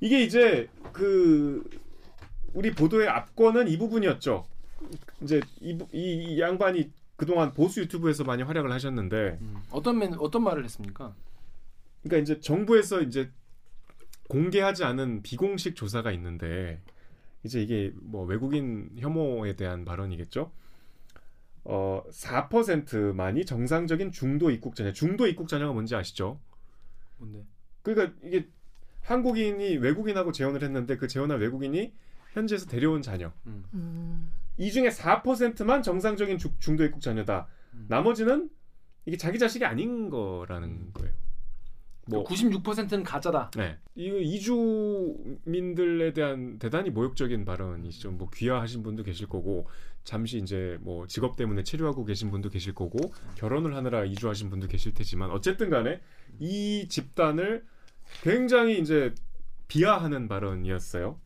이게 0.00 0.22
이제 0.22 0.68
그 0.92 1.62
우리 2.54 2.70
보도의 2.72 3.08
압권은 3.08 3.68
이 3.68 3.78
부분이었죠. 3.78 4.44
이제 5.22 5.40
이, 5.60 5.76
부- 5.76 5.86
이, 5.92 6.14
이 6.34 6.40
양반이 6.40 6.90
그동안 7.16 7.52
보수 7.52 7.80
유튜브에서 7.80 8.24
많이 8.24 8.42
활약을 8.42 8.72
하셨는데, 8.72 9.38
음. 9.40 9.56
어떤 9.70 9.98
면 9.98 10.14
어떤 10.18 10.42
말을 10.42 10.64
했습니까? 10.64 11.14
그러니까 12.02 12.22
이제 12.22 12.40
정부에서 12.40 13.00
이제 13.02 13.30
공개하지 14.28 14.82
않은 14.82 15.22
비공식 15.22 15.76
조사가 15.76 16.10
있는데, 16.12 16.80
이제 17.44 17.60
이게 17.60 17.92
뭐 17.96 18.24
외국인 18.24 18.90
혐오에 18.98 19.56
대한 19.56 19.84
발언이겠죠. 19.84 20.50
어, 21.64 22.02
4%만이 22.10 23.44
정상적인 23.46 24.10
중도 24.12 24.50
입국 24.50 24.74
자녀. 24.74 24.92
중도 24.92 25.26
입국 25.26 25.48
자녀가 25.48 25.72
뭔지 25.72 25.94
아시죠? 25.94 26.40
뭔데? 27.18 27.44
그러니까 27.82 28.16
이게 28.22 28.48
한국인이 29.02 29.76
외국인하고 29.78 30.32
재혼을 30.32 30.62
했는데 30.62 30.96
그 30.96 31.08
재혼한 31.08 31.40
외국인이 31.40 31.92
현지에서 32.32 32.66
데려온 32.66 33.02
자녀. 33.02 33.32
음. 33.46 33.64
음, 33.74 34.32
이 34.56 34.70
중에 34.70 34.88
4%만 34.88 35.82
정상적인 35.82 36.38
주- 36.38 36.52
중도 36.58 36.84
입국 36.84 37.00
자녀다. 37.00 37.48
음. 37.74 37.86
나머지는 37.88 38.50
이게 39.04 39.16
자기 39.16 39.38
자식이 39.38 39.64
아닌 39.64 40.10
거라는 40.10 40.92
거예요. 40.92 41.12
뭐 42.06 42.24
96%는 42.24 43.04
가짜다. 43.04 43.50
네. 43.56 43.76
이거 43.94 44.16
이주민들에 44.18 46.12
대한 46.12 46.58
대단히 46.58 46.90
모욕적인 46.90 47.44
발언이죠. 47.44 48.10
뭐 48.12 48.28
귀화하신 48.34 48.82
분도 48.82 49.04
계실 49.04 49.28
거고 49.28 49.68
잠시 50.04 50.38
이제 50.38 50.78
뭐 50.80 51.06
직업 51.06 51.36
때문에 51.36 51.62
체류하고 51.62 52.04
계신 52.04 52.30
분도 52.30 52.48
계실 52.50 52.74
거고 52.74 53.12
결혼을 53.36 53.76
하느라 53.76 54.04
이주하신 54.04 54.50
분도 54.50 54.66
계실 54.66 54.94
테지만 54.94 55.30
어쨌든 55.30 55.70
간에 55.70 56.00
이 56.40 56.88
집단을 56.88 57.64
굉장히 58.22 58.80
이제 58.80 59.14
비하하는 59.68 60.26
발언이었어요. 60.26 61.18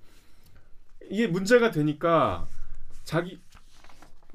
이게 1.11 1.27
문제가 1.27 1.71
되니까 1.71 2.47
자기 3.05 3.41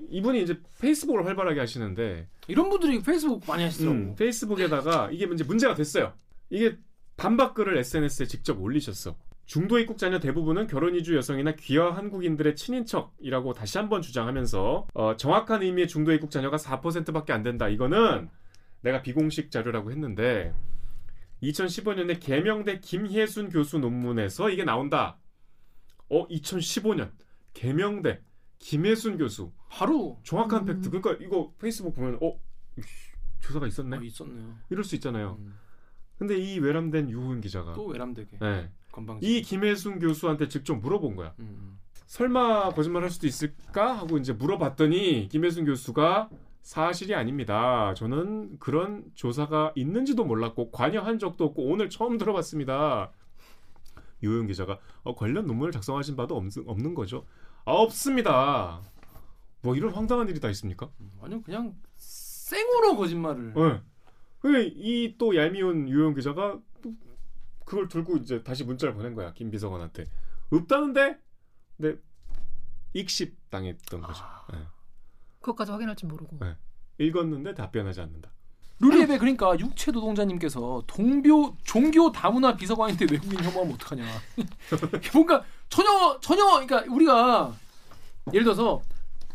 이분이 0.10 0.41
이제 0.41 0.60
페이스북을 0.80 1.25
활발하게 1.27 1.60
하시는데 1.60 2.27
이런 2.47 2.69
분들이 2.69 3.01
페이스북 3.04 3.43
많이 3.47 3.63
하시죠. 3.63 3.91
음, 3.91 4.15
페이스북에다가 4.15 5.12
이게 5.12 5.30
이제 5.32 5.43
문제가 5.43 5.75
됐어요. 5.75 6.13
이게 6.51 6.77
반박글을 7.17 7.77
SNS에 7.77 8.27
직접 8.27 8.61
올리셨어. 8.61 9.17
중도 9.45 9.79
입국 9.79 9.97
자녀 9.97 10.19
대부분은 10.19 10.67
결혼 10.67 10.95
이주 10.95 11.15
여성이나 11.15 11.55
귀화 11.55 11.95
한국인들의 11.95 12.55
친인척이라고 12.55 13.53
다시 13.53 13.77
한번 13.77 14.01
주장하면서 14.01 14.87
어, 14.93 15.15
정확한 15.15 15.63
의미의 15.63 15.87
중도 15.87 16.11
입국 16.11 16.29
자녀가 16.29 16.57
4%밖에 16.57 17.33
안 17.33 17.41
된다. 17.41 17.67
이거는 17.67 18.29
내가 18.81 19.01
비공식 19.01 19.49
자료라고 19.49 19.91
했는데 19.91 20.53
2015년에 21.41 22.19
개명대 22.19 22.79
김혜순 22.79 23.49
교수 23.49 23.79
논문에서 23.79 24.49
이게 24.49 24.63
나온다. 24.63 25.17
어, 26.09 26.27
2015년 26.27 27.11
개명대 27.53 28.21
김혜순 28.59 29.17
교수 29.17 29.51
바로 29.69 30.19
정확한 30.23 30.61
음. 30.61 30.65
팩트. 30.65 30.89
그러니까 30.89 31.25
이거 31.25 31.53
페이스북 31.59 31.95
보면 31.95 32.19
어 32.21 32.39
조사가 33.39 33.67
있었네. 33.67 33.97
어, 33.97 34.01
있었네요. 34.01 34.55
이럴 34.69 34.83
수 34.83 34.95
있잖아요. 34.95 35.37
음. 35.39 35.55
근데 36.21 36.38
이 36.38 36.60
외람된 36.60 37.10
유훈 37.10 37.41
기자가 37.41 37.73
또 37.73 37.88
외람되게 37.88 38.38
네. 38.38 38.69
건방지. 38.91 39.25
이 39.25 39.41
김혜순 39.41 39.97
교수한테 39.97 40.49
직접 40.49 40.75
물어본 40.75 41.15
거야. 41.15 41.34
음, 41.39 41.45
음. 41.49 41.79
설마 42.05 42.75
거짓말 42.75 43.01
할 43.01 43.10
수도 43.10 43.25
있을까 43.25 43.97
하고 43.97 44.19
이제 44.19 44.31
물어봤더니 44.31 45.29
김혜순 45.31 45.65
교수가 45.65 46.29
사실이 46.62 47.15
아닙니다. 47.15 47.95
저는 47.95 48.60
그런 48.60 49.03
조사가 49.15 49.71
있는지도 49.75 50.23
몰랐고 50.23 50.69
관여한 50.69 51.17
적도 51.17 51.45
없고 51.45 51.63
오늘 51.63 51.89
처음 51.89 52.19
들어봤습니다. 52.19 53.12
유효영 54.21 54.45
기자가 54.45 54.77
어, 55.01 55.15
관련 55.15 55.47
논문을 55.47 55.71
작성하신 55.71 56.15
바도 56.15 56.38
없, 56.38 56.45
없는 56.67 56.93
거죠. 56.93 57.25
아, 57.65 57.71
없습니다. 57.71 58.79
뭐 59.63 59.75
이런 59.75 59.91
황당한 59.91 60.29
일이 60.29 60.39
다 60.39 60.51
있습니까? 60.51 60.88
완전 61.19 61.41
그냥 61.41 61.73
생으로 61.95 62.95
거짓말을. 62.95 63.53
네. 63.55 63.81
이 64.43 65.15
또 65.17 65.36
얄미운 65.36 65.88
유영 65.89 66.13
기자가 66.15 66.60
또 66.82 66.93
그걸 67.65 67.88
들고 67.88 68.17
이제 68.17 68.43
다시 68.43 68.63
문자를 68.63 68.93
보낸 68.93 69.13
거야 69.15 69.34
김 69.34 69.51
비서관한테 69.51 70.06
없다는데 70.51 71.17
근데 71.77 71.99
익십 72.93 73.49
당했던 73.49 74.01
거죠. 74.01 74.23
아. 74.23 74.45
네. 74.51 74.60
그것까지 75.39 75.71
확인할 75.71 75.95
줄 75.95 76.10
모르고. 76.10 76.38
네. 76.39 76.56
읽었는데 76.97 77.54
답변하지 77.56 78.01
않는다. 78.01 78.32
루리앱에 78.80 79.17
그러니까 79.19 79.58
육체 79.60 79.91
노동자님께서 79.91 80.84
동교 80.88 81.56
종교 81.63 82.12
다문화 82.12 82.56
비서관인데 82.56 83.06
외국인 83.12 83.43
혐오하면 83.43 83.75
어떡하냐. 83.75 84.04
뭔가 85.13 85.43
전혀 85.69 86.19
전혀 86.19 86.43
그러니까 86.65 86.84
우리가 86.93 87.54
예를 88.34 88.43
들어서 88.43 88.82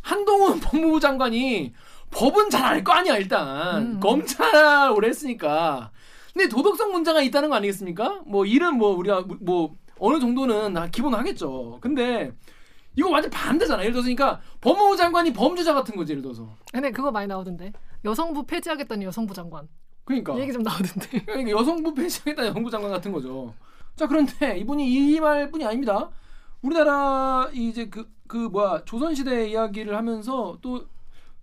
한동훈 0.02 0.60
법무부 0.60 1.00
장관이 1.00 1.74
법은 2.16 2.50
잘 2.50 2.64
알 2.64 2.82
거 2.84 2.92
아니야 2.92 3.16
일단 3.18 3.82
음. 3.96 4.00
검찰 4.00 4.90
오래 4.90 5.08
했으니까. 5.08 5.90
근데 6.32 6.48
도덕성 6.48 6.92
문제가 6.92 7.22
있다는 7.22 7.48
거 7.50 7.56
아니겠습니까? 7.56 8.22
뭐 8.26 8.44
일은 8.44 8.76
뭐 8.76 8.96
우리가 8.96 9.24
뭐 9.40 9.74
어느 9.98 10.18
정도는 10.20 10.74
다 10.74 10.86
기본 10.88 11.14
하겠죠. 11.14 11.78
근데 11.80 12.32
이거 12.94 13.10
완전 13.10 13.30
반대잖아. 13.30 13.82
예를 13.82 13.92
들어서 13.92 14.04
그러니까 14.06 14.40
법무부 14.60 14.96
장관이 14.96 15.32
범죄자 15.32 15.74
같은 15.74 15.96
거지 15.96 16.12
예를 16.12 16.22
들어서. 16.22 16.48
근데 16.72 16.90
그거 16.90 17.10
많이 17.10 17.26
나오던데. 17.26 17.72
여성부 18.04 18.44
폐지하겠다는 18.46 19.04
여성부 19.04 19.34
장관. 19.34 19.68
그러니까. 20.04 20.34
이 20.34 20.40
얘기 20.40 20.52
좀 20.52 20.62
나오던데. 20.62 21.20
그러니까 21.26 21.50
여성부 21.50 21.94
폐지하겠다 21.94 22.46
여성부 22.46 22.70
장관 22.70 22.90
같은 22.90 23.12
거죠. 23.12 23.54
자 23.94 24.06
그런데 24.06 24.58
이분이 24.58 24.90
이 24.90 25.20
말뿐이 25.20 25.64
아닙니다. 25.64 26.10
우리나라 26.62 27.48
이제 27.52 27.88
그 27.88 28.16
그 28.26 28.36
뭐야 28.36 28.82
조선시대 28.84 29.50
이야기를 29.50 29.96
하면서 29.96 30.58
또 30.60 30.86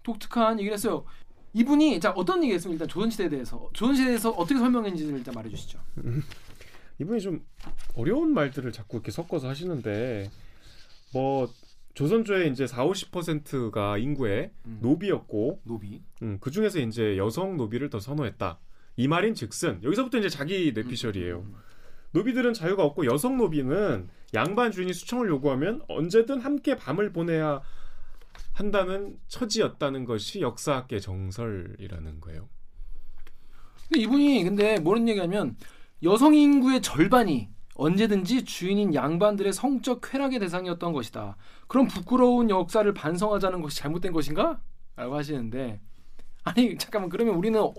독특한 0.03 0.59
얘기를 0.59 0.73
했어요. 0.73 1.05
이분이 1.53 1.99
자 1.99 2.11
어떤 2.11 2.43
얘기했으면 2.43 2.73
일단 2.73 2.87
조선시대에 2.87 3.29
대해서 3.29 3.69
조선시대에서 3.73 4.31
어떻게 4.31 4.59
설명했는지를 4.59 5.17
일단 5.17 5.33
말해주시죠. 5.35 5.79
이분이 6.99 7.21
좀 7.21 7.45
어려운 7.95 8.33
말들을 8.33 8.71
자꾸 8.71 8.97
이렇게 8.97 9.11
섞어서 9.11 9.47
하시는데 9.47 10.29
뭐 11.13 11.49
조선조의 11.93 12.51
이제 12.51 12.65
4, 12.65 12.85
50%가 12.85 13.97
인구의 13.99 14.51
음. 14.65 14.79
노비였고 14.81 15.61
노비. 15.63 16.01
음, 16.23 16.37
그 16.41 16.49
중에서 16.49 16.79
이제 16.79 17.17
여성 17.17 17.55
노비를 17.55 17.89
더 17.89 17.99
선호했다. 17.99 18.59
이 18.95 19.07
말인 19.07 19.35
즉슨 19.35 19.79
여기서부터 19.83 20.17
이제 20.17 20.29
자기 20.29 20.71
뇌피셜이에요. 20.73 21.39
음, 21.39 21.55
노비들은 22.11 22.53
자유가 22.53 22.83
없고 22.83 23.05
여성 23.05 23.37
노비는 23.37 24.09
양반 24.33 24.71
주인이 24.71 24.91
수청을 24.93 25.29
요구하면 25.29 25.81
언제든 25.87 26.41
함께 26.41 26.75
밤을 26.75 27.11
보내야 27.11 27.61
한다는 28.53 29.17
처지였다는 29.27 30.05
것이 30.05 30.41
역사학계 30.41 30.99
정설이라는 30.99 32.21
거예요. 32.21 32.49
이분이 33.95 34.43
근데 34.43 34.79
뭐는 34.79 35.07
얘기하면 35.09 35.57
여성 36.03 36.33
인구의 36.33 36.81
절반이 36.81 37.49
언제든지 37.75 38.45
주인인 38.45 38.93
양반들의 38.93 39.51
성적 39.53 39.99
쾌락의 40.01 40.39
대상이었던 40.39 40.93
것이다. 40.93 41.37
그럼 41.67 41.87
부끄러운 41.87 42.49
역사를 42.49 42.91
반성하자는 42.93 43.61
것이 43.61 43.77
잘못된 43.77 44.11
것인가? 44.13 44.61
라고 44.95 45.15
하시는데 45.15 45.79
아니 46.43 46.77
잠깐만 46.77 47.09
그러면 47.09 47.35
우리는 47.35 47.59
어, 47.59 47.73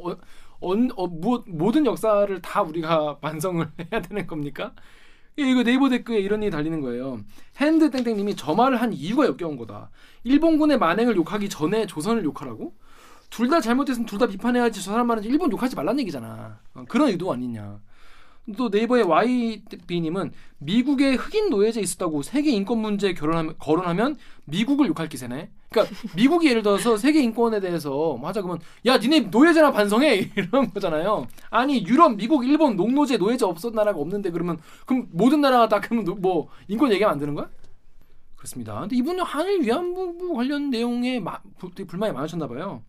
언- 0.60 0.90
어, 0.96 1.06
뭐, 1.06 1.44
모든 1.46 1.87
역사를 1.87 2.40
다 2.42 2.62
우리가 2.62 3.18
반성을 3.20 3.70
해야 3.92 4.00
되는 4.02 4.26
겁니까? 4.26 4.74
예, 5.38 5.42
이거 5.51 5.62
네이버 5.64 5.88
댓글에 5.88 6.20
이런 6.20 6.42
일이 6.42 6.51
달리는 6.51 6.81
거예요. 6.81 7.20
핸드 7.57 7.90
땡땡님이 7.90 8.37
저 8.37 8.55
말을 8.55 8.81
한 8.81 8.92
이유가 8.92 9.27
역겨운 9.27 9.57
거다. 9.57 9.90
일본군의 10.23 10.79
만행을 10.79 11.16
욕하기 11.16 11.49
전에 11.49 11.87
조선을 11.87 12.25
욕하라고? 12.25 12.75
둘 13.31 13.49
다 13.51 13.61
잘못했으면 13.61 14.07
둘 14.07 14.18
다 14.18 14.27
비판해야지 14.29 14.81
저 14.83 14.92
사람 14.92 15.09
말은 15.09 15.25
일본 15.25 15.51
욕하지 15.51 15.75
말란 15.75 15.99
얘기잖아. 16.01 16.61
어, 16.75 16.85
그런 16.88 17.09
의도 17.09 17.33
아니냐. 17.33 17.81
또 18.57 18.68
네이버의 18.68 19.04
YB님은 19.04 20.33
미국에 20.59 21.14
흑인 21.14 21.48
노예제 21.48 21.80
있었다고 21.80 22.22
세계 22.22 22.50
인권 22.50 22.78
문제 22.78 23.14
결혼하면, 23.14 23.54
거론하면 23.59 24.16
미국을 24.44 24.87
욕할 24.88 25.09
기세네. 25.09 25.50
그러니까 25.70 25.96
미국이 26.14 26.48
예를 26.48 26.62
들어서 26.62 26.96
세계 26.96 27.20
인권에 27.22 27.59
대해서 27.61 27.90
뭐 27.90 28.28
하자 28.28 28.42
그러면 28.42 28.61
야 28.87 28.98
니네 28.98 29.20
노예제나 29.30 29.72
반성해 29.72 30.30
이런 30.37 30.70
거잖아요. 30.72 31.26
아니 31.50 31.85
유럽, 31.87 32.16
미국, 32.16 32.44
일본 32.46 32.76
농노제 32.76 33.16
노예제 33.16 33.44
없었 33.46 33.74
나라가 33.74 33.98
없는데 33.98 34.30
그러면 34.30 34.59
그럼 34.87 35.09
모든 35.11 35.40
나라가 35.40 35.68
다 35.68 35.80
그러면 35.80 36.04
노- 36.04 36.14
뭐 36.14 36.48
인권 36.68 36.92
얘기하면 36.92 37.14
안 37.14 37.18
되는 37.18 37.35
거야? 37.35 37.48
그렇습니다. 38.37 38.78
근데 38.80 38.94
이분은 38.96 39.24
한일 39.24 39.62
위안부 39.62 40.35
관련 40.35 40.68
내용에 40.70 41.18
마, 41.18 41.40
부- 41.59 41.70
되게 41.74 41.87
불만이 41.87 42.12
많으셨나 42.12 42.46
봐요. 42.46 42.83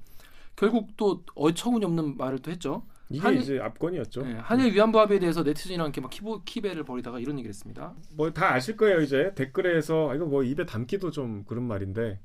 결국 0.57 0.89
또 0.97 1.23
어처구니 1.33 1.85
없는 1.85 2.17
말을 2.17 2.39
또 2.39 2.51
했죠. 2.51 2.83
이게 3.09 3.21
한일- 3.21 3.41
이제 3.41 3.59
압권이었죠. 3.59 4.23
네, 4.23 4.33
한일 4.33 4.73
위안부 4.73 4.99
합의에 4.99 5.19
대해서 5.19 5.43
네티즌이랑 5.43 5.85
이렇게 5.87 6.01
막 6.01 6.09
키보, 6.09 6.41
키배를 6.43 6.83
벌이다가 6.83 7.19
이런 7.19 7.37
얘기를 7.37 7.49
했습니다. 7.49 7.93
뭐 8.15 8.31
다 8.31 8.53
아실 8.53 8.75
거예요 8.77 9.01
이제 9.01 9.31
댓글에서 9.35 10.09
아, 10.11 10.15
이거 10.15 10.25
뭐 10.25 10.43
입에 10.43 10.65
담기도 10.65 11.11
좀 11.11 11.43
그런 11.45 11.63
말인데 11.65 12.19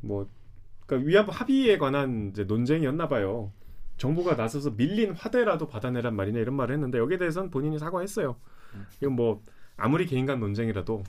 뭐 0.00 0.28
그러니까 0.86 1.08
위안부 1.08 1.32
합의에 1.32 1.78
관한 1.78 2.30
이제 2.32 2.44
논쟁이었나 2.44 3.08
봐요. 3.08 3.52
정부가 3.96 4.34
나서서 4.34 4.72
밀린 4.72 5.12
화대라도 5.12 5.68
받아내란 5.68 6.16
말이냐 6.16 6.40
이런 6.40 6.56
말을 6.56 6.74
했는데 6.74 6.98
여기에 6.98 7.18
대해서는 7.18 7.50
본인이 7.50 7.78
사과했어요. 7.78 8.36
이건 9.00 9.12
뭐 9.14 9.40
아무리 9.76 10.04
개인 10.06 10.26
간 10.26 10.40
논쟁이라도 10.40 11.04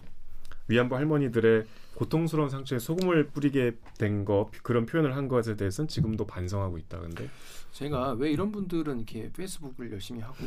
위안부 0.67 0.95
할머니들의 0.95 1.63
고통스러운 1.95 2.50
상처에 2.50 2.78
소금을 2.80 3.28
뿌리게 3.30 3.74
된 3.98 4.24
거 4.26 4.52
그런 4.63 4.86
표현을 4.86 5.15
한 5.15 5.28
것에 5.28 5.56
대해서는 5.56 5.88
지금도 5.88 6.26
반성하고 6.28 6.78
있다. 6.78 7.00
근데 7.00 7.28
제가 7.76 8.14
왜 8.14 8.32
이런 8.32 8.54
분들은 8.54 9.00
이렇게 9.00 9.30
페이스북을 9.34 9.92
열심히 9.92 10.22
하고 10.22 10.38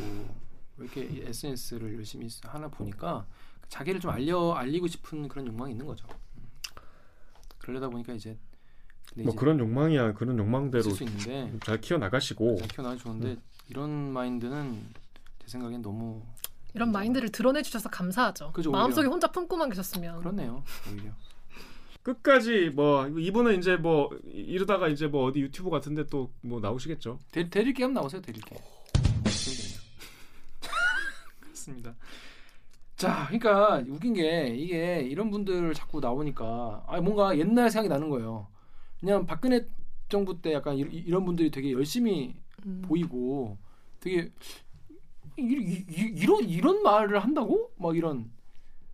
왜 0.77 0.85
이렇게 0.85 1.27
SNS를 1.27 1.93
열심히 1.95 2.27
하나 2.43 2.67
보니까 2.67 3.27
자기를 3.67 3.99
좀 3.99 4.09
알려 4.09 4.53
알리고 4.53 4.87
싶은 4.87 5.27
그런 5.27 5.45
욕망이 5.45 5.73
있는 5.73 5.85
거죠. 5.85 6.07
음. 6.37 6.47
그러려다 7.59 7.87
보니까 7.89 8.13
이제 8.13 8.35
뭐 9.15 9.25
이제 9.25 9.37
그런 9.37 9.59
욕망이야 9.59 10.13
그런 10.13 10.39
욕망대로 10.39 10.79
있을 10.79 10.91
수 10.91 11.03
있는데 11.03 11.59
잘 11.63 11.79
키워 11.79 11.99
나가시고 11.99 12.57
잘 12.57 12.67
키워 12.67 12.87
나가 12.87 12.99
좋은데 12.99 13.37
이런 13.67 14.11
마인드는 14.11 14.81
제 15.37 15.47
생각엔 15.49 15.83
너무 15.83 16.23
이런 16.73 16.91
마인드를 16.91 17.29
드러내 17.29 17.61
주셔서 17.61 17.89
감사하죠. 17.89 18.53
그죠, 18.53 18.71
마음속에. 18.71 19.07
혼자 19.07 19.27
품고만 19.31 19.69
계셨으면. 19.69 20.19
그렇네요. 20.19 20.63
오히려 20.91 21.11
끝까지 22.13 22.69
뭐 22.69 23.07
이분은 23.07 23.57
이제 23.59 23.75
뭐 23.77 24.09
이러다가 24.25 24.87
이제 24.87 25.07
뭐 25.07 25.25
어디 25.25 25.41
유튜브 25.41 25.69
같은데 25.69 26.05
또 26.07 26.31
뭐 26.41 26.59
나오시겠죠. 26.59 27.19
대, 27.31 27.49
대릴게 27.49 27.83
한번 27.83 28.01
나오세요. 28.01 28.21
대릴게. 28.21 28.55
재밌겠네요. 29.23 29.79
그렇습니다. 31.39 31.95
자, 32.95 33.25
그러니까 33.27 33.83
웃긴 33.87 34.13
게 34.13 34.47
이게 34.47 35.01
이런 35.01 35.29
분들 35.31 35.73
자꾸 35.73 35.99
나오니까 35.99 36.83
아 36.87 36.99
뭔가 37.01 37.37
옛날 37.37 37.69
생각이 37.69 37.87
나는 37.89 38.09
거예요. 38.09 38.47
그냥 38.99 39.25
박근혜 39.25 39.65
정부 40.09 40.41
때 40.41 40.53
약간 40.53 40.75
이, 40.77 40.81
이런 40.81 41.23
분들이 41.25 41.49
되게 41.51 41.71
열심히 41.71 42.35
음. 42.65 42.81
보이고 42.85 43.57
되게 43.99 44.31
이, 45.37 45.41
이, 45.41 45.85
이, 45.89 46.13
이런 46.17 46.43
이런 46.49 46.83
말을 46.83 47.19
한다고 47.19 47.71
막 47.77 47.95
이런 47.95 48.29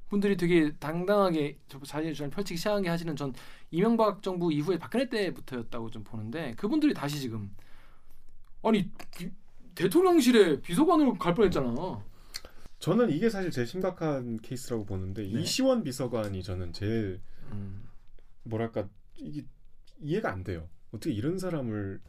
분들이 0.09 0.37
되게 0.37 0.71
당당하게 0.77 1.57
저 1.67 1.79
자신의 1.79 2.13
주장을 2.13 2.29
펼치기 2.31 2.57
시작하게 2.57 2.89
하시는 2.89 3.15
전 3.15 3.33
이명박 3.71 4.21
정부 4.21 4.51
이후에 4.53 4.77
박근혜 4.77 5.09
때부터였다고 5.09 5.89
좀 5.89 6.03
보는데 6.03 6.53
그분들이 6.55 6.93
다시 6.93 7.19
지금 7.19 7.51
아니 8.63 8.91
기- 9.11 9.31
대통령실에 9.75 10.61
비서관으로 10.61 11.15
갈 11.15 11.33
뻔했잖아. 11.33 11.75
저는 12.79 13.09
이게 13.09 13.29
사실 13.29 13.51
제일 13.51 13.67
심각한 13.67 14.37
케이스라고 14.41 14.85
보는데 14.85 15.23
네. 15.23 15.41
이시원 15.41 15.83
비서관이 15.83 16.43
저는 16.43 16.71
제일 16.71 17.19
음. 17.51 17.83
뭐랄까 18.43 18.87
이게 19.15 19.43
이해가 20.01 20.31
안 20.31 20.43
돼요. 20.43 20.69
어떻게 20.91 21.13
이런 21.13 21.37
사람을 21.39 21.99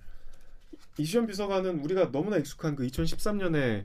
이시원 0.98 1.26
비서관은 1.26 1.80
우리가 1.80 2.10
너무나 2.12 2.36
익숙한 2.36 2.76
그 2.76 2.86
2013년에 2.86 3.84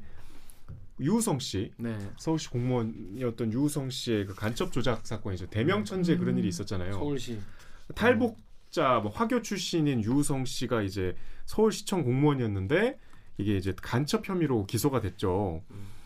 유우성 1.01 1.39
씨 1.39 1.71
네. 1.77 1.97
서울시 2.17 2.49
공무원이었던 2.49 3.51
유우성 3.51 3.89
씨의 3.89 4.25
그 4.27 4.35
간첩 4.35 4.71
조작 4.71 5.05
사건이죠. 5.05 5.47
대명천지에 5.47 6.17
그런 6.17 6.37
일이 6.37 6.47
있었잖아요. 6.47 6.93
서울시. 6.93 7.39
탈북자 7.95 8.99
뭐 8.99 9.11
화교 9.11 9.41
출신인 9.41 10.03
유우성 10.03 10.45
씨가 10.45 10.83
이제 10.83 11.15
서울시청 11.45 12.03
공무원이었는데 12.03 12.99
이게 13.37 13.57
이제 13.57 13.73
간첩 13.81 14.27
혐의로 14.27 14.65
기소가 14.65 15.01
됐죠. 15.01 15.63
음. 15.71 16.01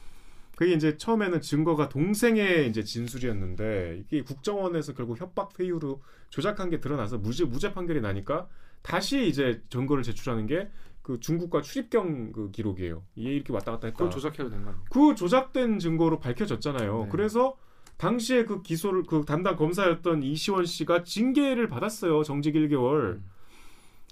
그게 0.56 0.74
이제 0.74 0.98
처음에는 0.98 1.42
증거가 1.42 1.90
동생의 1.90 2.70
이제 2.70 2.82
진술이었는데 2.82 4.00
이게 4.00 4.22
국정원에서 4.22 4.94
결국 4.94 5.20
협박 5.20 5.60
회유로 5.60 6.02
조작한 6.30 6.70
게 6.70 6.80
드러나서 6.80 7.18
무죄 7.18 7.44
무죄 7.44 7.74
판결이 7.74 8.00
나니까 8.00 8.48
다시 8.82 9.28
이제 9.28 9.62
증거를 9.70 10.04
제출하는 10.04 10.48
게 10.48 10.70
그 11.06 11.20
중국과 11.20 11.62
출입경 11.62 12.32
그 12.32 12.50
기록이에요. 12.50 13.04
이게 13.16 13.30
이렇게 13.36 13.54
왔다 13.54 13.74
갔다 13.74 13.86
했다. 13.86 13.96
그걸 13.96 14.10
조작해도 14.10 14.50
된거 14.50 14.70
아닙니까? 14.70 14.90
그 14.90 15.14
조작된 15.14 15.78
증거로 15.78 16.20
밝혀졌잖아요. 16.20 17.04
네. 17.04 17.10
그래서 17.12 17.56
당시에 17.98 18.46
그 18.46 18.64
기소를 18.64 19.04
그 19.04 19.24
담당 19.24 19.56
검사였던 19.56 20.24
이시원 20.24 20.66
씨가 20.66 21.04
징계를 21.04 21.70
받았어요. 21.70 22.24
정직 22.24 22.56
1개월. 22.56 23.18
음. 23.18 23.26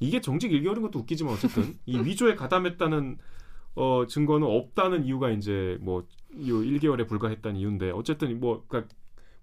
이게 0.01 0.21
정직 0.21 0.51
1개월인 0.51 0.83
것도 0.83 0.99
웃기지만 0.99 1.33
어쨌든 1.33 1.73
이 1.87 1.97
위조에 1.97 2.35
가담했다는 2.35 3.17
어 3.73 4.05
증거는 4.07 4.47
없다는 4.47 5.05
이유가 5.05 5.31
이제 5.31 5.79
뭐요 5.81 6.05
1개월에 6.31 7.07
불과했다는 7.07 7.59
이유인데 7.59 7.89
어쨌든 7.89 8.39
뭐 8.39 8.65
그러니까 8.67 8.93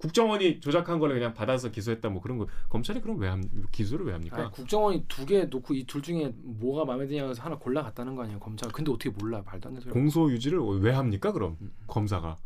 국정원이 0.00 0.60
조작한 0.60 0.98
거를 0.98 1.14
그냥 1.16 1.34
받아서 1.34 1.70
기소했다 1.70 2.08
뭐 2.08 2.22
그런 2.22 2.38
거 2.38 2.46
검찰이 2.70 3.00
그럼 3.02 3.18
왜 3.18 3.28
합, 3.28 3.38
기소를 3.70 4.06
왜 4.06 4.12
합니까? 4.12 4.38
아니, 4.38 4.50
국정원이 4.50 5.04
두 5.08 5.26
개 5.26 5.44
놓고 5.44 5.74
이 5.74 5.84
둘 5.86 6.00
중에 6.02 6.32
뭐가 6.42 6.84
마음에 6.86 7.06
드냐 7.06 7.26
해서 7.28 7.42
하나 7.42 7.56
골라 7.56 7.82
갔다는 7.82 8.16
거 8.16 8.22
아니에요 8.22 8.40
검찰. 8.40 8.70
근데 8.72 8.90
어떻게 8.90 9.10
몰라 9.10 9.42
말도 9.44 9.68
안 9.68 9.74
되는. 9.74 9.90
공소 9.92 10.30
유지를 10.30 10.58
왜 10.80 10.90
합니까 10.92 11.32
그럼 11.32 11.56
음. 11.60 11.70
검사가 11.86 12.36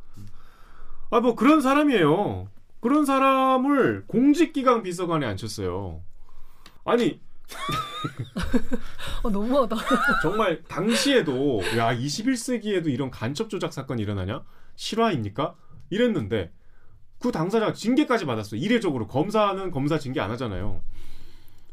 아뭐 1.11 1.37
그런 1.37 1.61
사람이에요 1.61 2.49
그런 2.81 3.05
사람을 3.05 4.05
공직기강 4.09 4.83
비서관에 4.83 5.25
앉혔어요 5.27 6.03
아니 6.85 7.21
어, 9.23 9.31
너무하다. 9.31 9.77
정말 10.23 10.63
당시에도 10.65 11.61
야 11.77 11.95
21세기에도 11.95 12.89
이런 12.89 13.11
간첩 13.11 13.49
조작 13.51 13.73
사건이 13.73 14.03
일어나냐 14.03 14.43
실화입니까 14.77 15.55
이랬는데 15.91 16.53
그 17.25 17.33
당사자가 17.33 17.72
징계까지 17.72 18.27
받았어요 18.27 18.61
이례적으로 18.61 19.07
검사는 19.07 19.70
검사 19.70 19.99
징계 19.99 20.20
안 20.20 20.31
하잖아요 20.33 20.83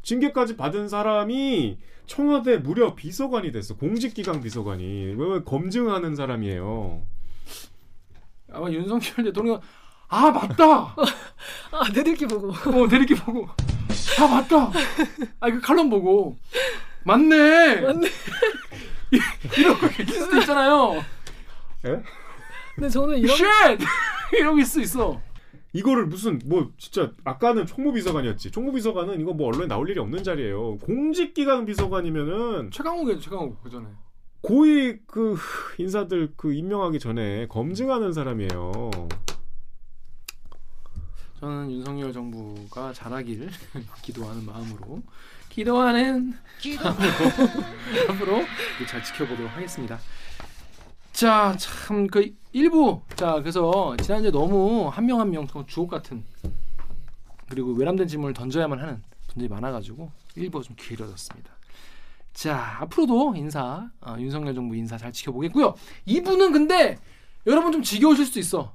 징계까지 0.02 0.56
받은 0.56 0.88
사람이 0.88 1.76
청와대 2.06 2.56
무려 2.56 2.94
비서관이 2.94 3.52
됐어 3.52 3.76
공직기강 3.76 4.40
비서관이 4.40 5.14
왜 5.14 5.42
검증하는 5.44 6.16
사람이에요 6.16 7.02
아마 8.50 8.70
윤석열 8.70 9.26
대통령 9.26 9.60
아 10.08 10.30
맞다. 10.30 10.94
아, 11.70 11.88
내들기 11.94 12.26
보고. 12.26 12.50
어 12.50 12.86
대리기 12.86 13.14
보고 13.14 13.48
아 14.20 14.26
맞다. 14.26 14.70
아그 15.40 15.58
칼럼 15.62 15.88
보고 15.88 16.36
맞네. 17.04 17.80
맞네. 17.80 18.08
이러고 19.56 19.86
있을 19.86 20.20
수도 20.20 20.38
있잖아요. 20.40 21.02
근데 22.74 22.90
저는 22.90 23.16
이런 23.16 23.34
쉣 23.34 23.46
이러고 24.36 24.58
있을 24.58 24.70
수 24.70 24.80
있어. 24.82 25.31
이거를 25.72 26.06
무슨 26.06 26.38
뭐 26.44 26.70
진짜 26.76 27.12
아까는 27.24 27.66
총무비서관이었지 27.66 28.50
총무비서관은 28.50 29.20
이거 29.20 29.32
뭐 29.32 29.48
언론에 29.48 29.66
나올 29.66 29.88
일이 29.88 29.98
없는 29.98 30.22
자리예요 30.22 30.78
공직기강 30.78 31.64
비서관이면은 31.64 32.70
최강욱이죠 32.70 33.20
최강욱 33.20 33.62
그 33.62 33.70
전에. 33.70 33.86
고위 34.42 34.98
그 35.06 35.36
인사들 35.78 36.34
그 36.36 36.52
임명하기 36.52 36.98
전에 36.98 37.46
검증하는 37.46 38.12
사람이에요. 38.12 38.90
저는 41.38 41.70
윤석열 41.70 42.12
정부가 42.12 42.92
잘하기를 42.92 43.48
기도하는 44.02 44.44
마음으로 44.44 45.02
기도하는 45.48 46.34
마음으로 48.08 48.44
잘 48.88 49.02
지켜보도록 49.04 49.50
하겠습니다. 49.52 49.98
자, 51.12 51.54
참 51.58 52.06
그 52.08 52.34
일부 52.52 53.00
자 53.16 53.34
그래서 53.40 53.96
지난주에 53.96 54.30
너무 54.30 54.88
한명 54.88 55.20
한명 55.20 55.46
주옥 55.66 55.90
같은 55.90 56.24
그리고 57.48 57.72
외람된 57.72 58.06
질문을 58.08 58.34
던져야만 58.34 58.78
하는 58.78 59.02
분들이 59.28 59.48
많아가지고 59.48 60.10
일부가 60.36 60.62
좀 60.64 60.76
길어졌습니다. 60.78 61.50
자 62.34 62.78
앞으로도 62.80 63.34
인사 63.36 63.90
어, 64.00 64.16
윤석열 64.18 64.54
정부 64.54 64.74
인사 64.76 64.98
잘 64.98 65.12
지켜보겠고요. 65.12 65.74
이분은 66.06 66.52
근데 66.52 66.98
여러분 67.46 67.72
좀 67.72 67.82
지겨우실 67.82 68.26
수도 68.26 68.40
있어. 68.40 68.74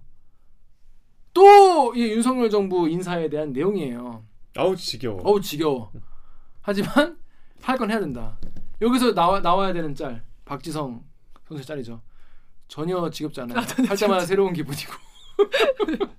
또이 1.33 1.99
윤석열 2.13 2.49
정부 2.49 2.89
인사에 2.89 3.29
대한 3.29 3.53
내용이에요. 3.53 4.23
아우 4.55 4.75
지겨워. 4.75 5.21
어우 5.23 5.39
지겨워. 5.41 5.91
하지만 6.61 7.17
할 7.61 7.77
건 7.77 7.91
해야 7.91 7.99
된다. 7.99 8.38
여기서 8.81 9.13
나와 9.13 9.39
나와야 9.39 9.71
되는 9.73 9.93
짤 9.93 10.23
박지성 10.45 11.03
선수 11.47 11.63
짤이죠. 11.63 12.01
전혀 12.68 13.09
지겹지 13.09 13.41
않아요. 13.41 13.59
할 13.88 13.97
때마다 13.97 14.26
새로운 14.26 14.53
기분이고. 14.53 14.93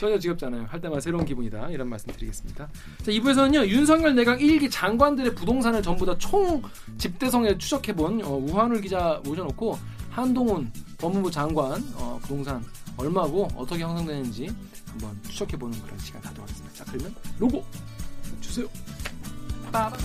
전혀 0.00 0.18
지겹지 0.18 0.44
않아요. 0.46 0.64
할 0.68 0.80
때마다 0.80 1.00
새로운 1.00 1.24
기분이다. 1.24 1.70
이런 1.70 1.88
말씀 1.88 2.10
드리겠습니다. 2.12 2.68
자, 2.98 3.10
2부에서는요. 3.12 3.66
윤석열 3.68 4.14
내각 4.14 4.38
1기 4.40 4.70
장관들의 4.70 5.34
부동산을 5.34 5.82
전부 5.82 6.06
다 6.06 6.16
총 6.18 6.62
집대성에 6.98 7.58
추적해본 7.58 8.22
어, 8.24 8.30
우한울 8.36 8.80
기자 8.80 9.20
모셔놓고 9.24 9.78
한동훈 10.10 10.70
법무부 10.98 11.30
장관 11.30 11.82
어, 11.96 12.18
부동산 12.22 12.64
얼마고 12.96 13.48
어떻게 13.56 13.82
형성되는지 13.82 14.50
한번 14.90 15.18
추적해보는 15.28 15.80
그런 15.82 15.98
시간 15.98 16.20
가도록 16.22 16.44
하겠습니다. 16.48 16.74
자, 16.74 16.84
그러면 16.90 17.14
로고 17.38 17.64
주세요. 18.40 18.68
빠바. 19.72 19.96